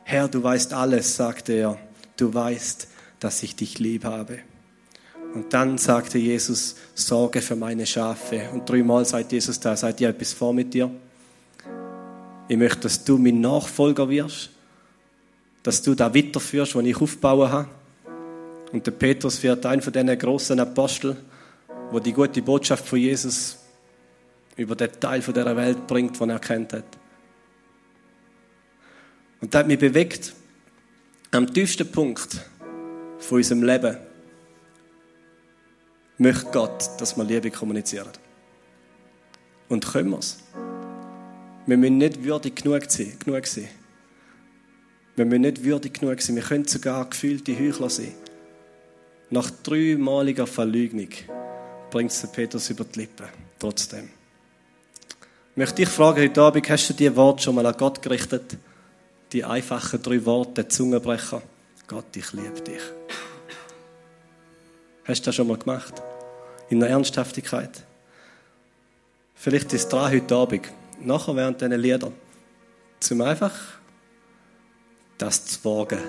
Herr, 0.04 0.28
du 0.28 0.44
weißt 0.44 0.74
alles, 0.74 1.16
sagte 1.16 1.54
er. 1.54 1.78
Du 2.18 2.34
weißt, 2.34 2.88
dass 3.20 3.42
ich 3.42 3.56
dich 3.56 3.80
lieb 3.80 4.06
habe. 4.06 4.40
Und 5.36 5.54
dann 5.54 5.78
sagte 5.78 6.18
Jesus, 6.18 6.78
sorge 6.94 7.42
für 7.42 7.58
meine 7.58 7.86
Schafe. 7.86 8.50
Und 8.54 8.70
dreimal 8.70 9.04
sagt 9.04 9.34
Jesus 9.34 9.60
da, 9.60 9.76
sagt 9.76 10.00
ja 10.00 10.10
etwas 10.10 10.32
vor 10.32 10.54
mit 10.54 10.74
dir. 10.74 10.90
Ich 12.48 12.56
möchte, 12.56 12.80
dass 12.82 13.04
du 13.04 13.18
mein 13.18 13.42
Nachfolger 13.42 14.08
wirst, 14.08 14.50
dass 15.62 15.82
du 15.82 15.94
da 15.94 16.16
weiterführst, 16.16 16.74
was 16.74 16.86
ich 16.86 17.02
aufbauen 17.02 17.52
habe. 17.52 17.68
Und 18.72 18.88
der 18.88 18.94
Petrus 18.94 19.44
wird 19.44 19.66
ein 19.66 19.82
von 19.82 19.92
diesen 19.92 20.18
großen 20.18 20.58
Aposteln, 20.58 21.18
wo 21.92 22.00
die 22.00 22.14
gute 22.14 22.42
Botschaft 22.42 22.88
von 22.88 22.98
Jesus 22.98 23.58
über 24.56 24.76
den 24.78 24.92
Teil 25.02 25.22
von 25.22 25.34
dieser 25.34 25.56
Welt 25.58 25.86
bringt, 25.86 26.18
den 26.18 26.30
er 26.30 26.40
kennt 26.40 26.72
hat. 26.72 26.86
Und 29.42 29.54
das 29.54 29.60
hat 29.60 29.68
mich 29.68 29.80
bewegt, 29.80 30.34
am 31.32 31.54
tiefsten 31.54 31.92
Punkt 31.92 32.40
von 33.20 33.38
unserem 33.38 33.64
Leben 33.64 33.98
möchte 36.18 36.52
Gott, 36.52 36.90
dass 37.00 37.18
wir 37.18 37.24
Liebe 37.24 37.52
kommunizieren. 37.52 38.12
Und 39.70 39.86
können 39.86 40.12
wir 40.12 40.20
es? 40.20 40.38
Wir 41.66 41.78
müssen 41.78 41.98
nicht 41.98 42.24
würdig 42.24 42.56
genug 42.56 42.90
sein. 42.90 43.14
Genug 43.24 43.48
sein. 43.48 43.68
Wir 45.16 45.26
müssen 45.26 45.42
nicht 45.42 45.64
würdig 45.64 46.00
genug 46.00 46.22
sein. 46.22 46.36
Wir 46.36 46.44
können 46.44 46.66
sogar 46.66 47.10
gefühlte 47.10 47.58
Heuchler 47.58 47.90
sein. 47.90 48.14
Nach 49.32 49.50
dreimaliger 49.50 50.46
Verleugnung 50.46 51.10
bringt 51.90 52.12
es 52.12 52.28
Petrus 52.32 52.70
über 52.70 52.84
die 52.84 53.00
Lippen. 53.00 53.26
Trotzdem. 53.58 54.10
Ich 55.52 55.58
möchte 55.58 55.76
dich 55.78 55.90
fragen 55.90 56.22
heute 56.22 56.42
Abend, 56.42 56.70
hast 56.70 56.90
du 56.90 56.94
diese 56.94 57.16
Worte 57.16 57.44
schon 57.44 57.56
mal 57.56 57.66
an 57.66 57.76
Gott 57.78 58.02
gerichtet? 58.02 58.58
Die 59.32 59.44
einfachen 59.44 60.02
drei 60.02 60.24
Worte, 60.26 60.54
der 60.56 60.70
Zungenbrecher. 60.70 61.42
Gott, 61.88 62.16
ich 62.16 62.34
liebe 62.34 62.62
dich. 62.62 62.82
Hast 65.06 65.22
du 65.22 65.26
das 65.26 65.36
schon 65.36 65.48
mal 65.48 65.58
gemacht? 65.58 65.94
In 66.70 66.80
der 66.80 66.90
Ernsthaftigkeit? 66.90 67.84
Vielleicht 69.36 69.72
ist 69.72 69.84
es 69.84 69.88
dran 69.88 70.12
heute 70.12 70.36
Abend, 70.36 70.68
nachher 71.00 71.36
während 71.36 71.62
diesen 71.62 71.80
Liedern, 71.80 72.14
zum 73.00 73.22
einfach 73.22 73.54
das 75.20 75.46
zu 75.46 75.64
wagen. 75.64 76.00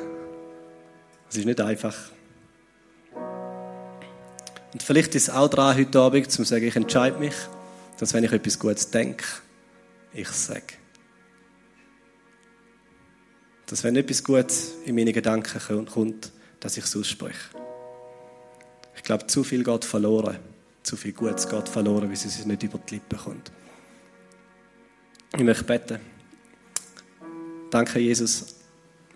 Es 1.29 1.37
ist 1.37 1.45
nicht 1.45 1.61
einfach. 1.61 1.95
Und 4.73 4.83
vielleicht 4.83 5.15
ist 5.15 5.29
es 5.29 5.35
auch 5.35 5.49
dran 5.49 5.77
heute 5.77 6.01
Abend, 6.01 6.31
zum 6.31 6.47
zu 6.47 6.49
sagen, 6.49 6.67
ich 6.67 6.77
entscheide 6.77 7.19
mich, 7.19 7.35
dass 7.99 8.15
wenn 8.15 8.25
ich 8.25 8.33
etwas 8.33 8.59
Gutes 8.59 8.91
denke, 8.91 9.27
ich 10.15 10.29
sage. 10.29 10.63
Dass 13.67 13.85
wenn 13.85 13.97
etwas 13.97 14.25
Gutes 14.25 14.73
in 14.87 14.95
meine 14.95 15.13
Gedanken 15.13 15.87
kommt, 15.87 16.33
dass 16.61 16.79
ich 16.79 16.85
es 16.85 16.97
ausspreche. 16.97 17.66
Ich 19.07 19.09
glaube, 19.09 19.29
zu 19.29 19.45
viel 19.45 19.63
geht 19.63 19.85
verloren. 19.85 20.37
Zu 20.83 20.97
viel 20.97 21.13
Gutes 21.13 21.49
geht 21.49 21.69
verloren, 21.69 22.09
weil 22.09 22.13
es 22.15 22.45
nicht 22.45 22.63
über 22.65 22.79
die 22.79 22.95
Lippen 22.95 23.17
kommt. 23.17 23.53
Ich 25.33 25.45
möchte 25.45 25.63
beten. 25.63 26.01
Danke, 27.71 28.01
Jesus, 28.01 28.57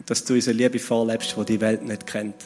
dass 0.07 0.25
du 0.25 0.35
unsere 0.35 0.57
Liebe 0.57 0.79
vorlebst, 0.79 1.35
die 1.37 1.45
die 1.45 1.61
Welt 1.61 1.83
nicht 1.83 2.07
kennt. 2.07 2.37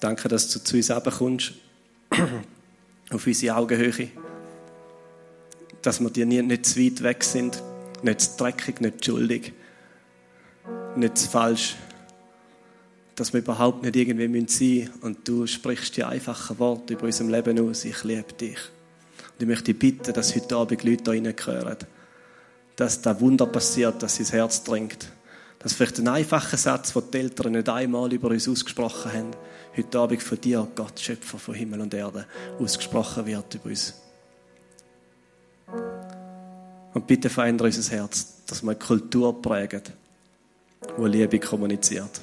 Danke, 0.00 0.28
dass 0.28 0.50
du 0.50 0.62
zu 0.62 0.76
uns 0.76 0.90
herabkommst, 0.90 1.54
auf 3.10 3.26
unsere 3.26 3.56
Augenhöhe. 3.56 4.10
Dass 5.80 5.98
wir 5.98 6.10
dir 6.10 6.26
nicht 6.26 6.66
zu 6.66 6.78
weit 6.78 7.02
weg 7.02 7.24
sind, 7.24 7.62
nicht 8.02 8.20
zu 8.20 8.36
dreckig, 8.36 8.82
nicht 8.82 9.02
zu 9.02 9.12
schuldig, 9.12 9.54
nicht 10.94 11.16
zu 11.16 11.30
falsch. 11.30 11.76
Dass 13.16 13.32
wir 13.32 13.40
überhaupt 13.40 13.82
nicht 13.82 13.94
irgendwie 13.96 14.24
sein 14.24 14.30
müssen 14.32 15.00
und 15.02 15.28
du 15.28 15.46
sprichst 15.46 15.96
die 15.96 16.04
einfachen 16.04 16.58
Worte 16.58 16.94
über 16.94 17.04
unserem 17.04 17.30
Leben 17.30 17.68
aus. 17.68 17.84
Ich 17.84 18.04
liebe 18.04 18.32
dich. 18.32 18.58
Und 19.32 19.42
ich 19.42 19.46
möchte 19.46 19.74
bitten, 19.74 20.12
dass 20.12 20.34
heute 20.34 20.56
Abend 20.56 20.82
Leute 20.82 21.02
da 21.02 21.10
reinhören. 21.10 21.76
Dass 22.76 23.02
da 23.02 23.20
Wunder 23.20 23.46
passiert, 23.46 24.02
dass 24.02 24.16
sie 24.16 24.22
ins 24.22 24.32
Herz 24.32 24.64
dringt. 24.64 25.08
Dass 25.58 25.74
vielleicht 25.74 25.98
ein 25.98 26.08
einfacher 26.08 26.56
Satz, 26.56 26.92
den 26.92 27.02
die 27.12 27.18
Eltern 27.18 27.52
nicht 27.52 27.68
einmal 27.68 28.12
über 28.12 28.28
uns 28.28 28.48
ausgesprochen 28.48 29.12
haben, 29.12 29.30
heute 29.76 29.98
Abend 29.98 30.22
von 30.22 30.40
dir, 30.40 30.66
Gott, 30.74 30.98
Schöpfer 30.98 31.38
von 31.38 31.54
Himmel 31.54 31.80
und 31.80 31.94
Erde, 31.94 32.26
ausgesprochen 32.58 33.26
wird 33.26 33.54
über 33.54 33.66
uns. 33.66 33.94
Und 36.94 37.06
bitte 37.06 37.30
verändere 37.30 37.68
unser 37.68 37.96
Herz, 37.96 38.44
dass 38.46 38.62
wir 38.62 38.70
eine 38.70 38.78
Kultur 38.78 39.40
prägen, 39.40 39.82
die 40.98 41.08
Liebe 41.08 41.38
kommuniziert. 41.38 42.20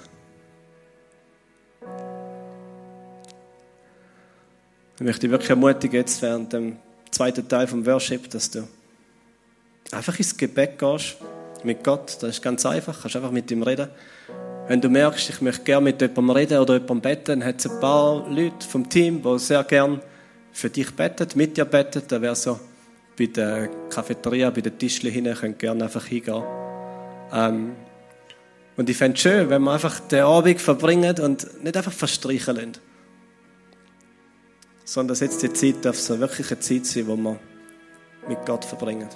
Ich 4.99 5.05
möchte 5.05 5.21
dich 5.21 5.31
wirklich 5.31 5.49
ermutigen, 5.49 5.95
jetzt 5.95 6.21
während 6.21 6.51
dem 6.51 6.75
zweiten 7.09 7.47
Teil 7.47 7.67
vom 7.67 7.85
Worship, 7.85 8.29
dass 8.31 8.51
du 8.51 8.67
einfach 9.93 10.17
ins 10.17 10.35
Gebet 10.35 10.77
gehst 10.77 11.15
mit 11.63 11.85
Gott. 11.85 12.17
Das 12.19 12.31
ist 12.31 12.41
ganz 12.41 12.65
einfach, 12.65 13.01
kannst 13.01 13.15
einfach 13.15 13.31
mit 13.31 13.49
ihm 13.49 13.63
reden. 13.63 13.87
Wenn 14.67 14.81
du 14.81 14.89
merkst, 14.89 15.29
ich 15.29 15.39
möchte 15.39 15.63
gerne 15.63 15.85
mit 15.85 16.01
jemandem 16.01 16.31
reden 16.31 16.59
oder 16.59 16.73
jemandem 16.73 16.99
beten, 16.99 17.39
dann 17.39 17.45
hat 17.45 17.59
es 17.59 17.71
ein 17.71 17.79
paar 17.79 18.29
Leute 18.29 18.67
vom 18.67 18.89
Team, 18.89 19.23
die 19.23 19.39
sehr 19.39 19.63
gerne 19.63 20.01
für 20.51 20.69
dich 20.69 20.93
beten, 20.93 21.29
mit 21.35 21.55
dir 21.55 21.63
beten. 21.63 22.01
Da 22.05 22.21
wäre 22.21 22.35
so 22.35 22.59
bei 23.17 23.27
der 23.27 23.69
Cafeteria, 23.89 24.49
bei 24.49 24.59
den 24.59 24.77
Tischchen 24.77 25.11
hinten, 25.11 25.33
könnt 25.33 25.59
gerne 25.59 25.85
einfach 25.85 26.03
hingehen. 26.03 26.43
Ähm, 27.31 27.71
und 28.75 28.89
ich 28.89 28.97
fände 28.97 29.15
es 29.15 29.21
schön, 29.21 29.49
wenn 29.49 29.61
wir 29.61 29.71
einfach 29.71 30.01
den 30.01 30.23
Abend 30.23 30.59
verbringen 30.59 31.17
und 31.21 31.63
nicht 31.63 31.77
einfach 31.77 31.93
verstreichen 31.93 32.57
lassen. 32.57 32.88
Sondern 34.89 35.09
dass 35.09 35.19
jetzt 35.19 35.43
die 35.43 35.53
Zeit 35.53 35.85
darf 35.85 35.99
so 35.99 36.19
wirklich 36.19 36.49
eine 36.49 36.61
Zeit 36.61 36.83
sein, 36.87 37.05
wo 37.05 37.15
wir 37.15 37.39
mit 38.27 38.43
Gott 38.47 38.65
verbringen. 38.65 39.07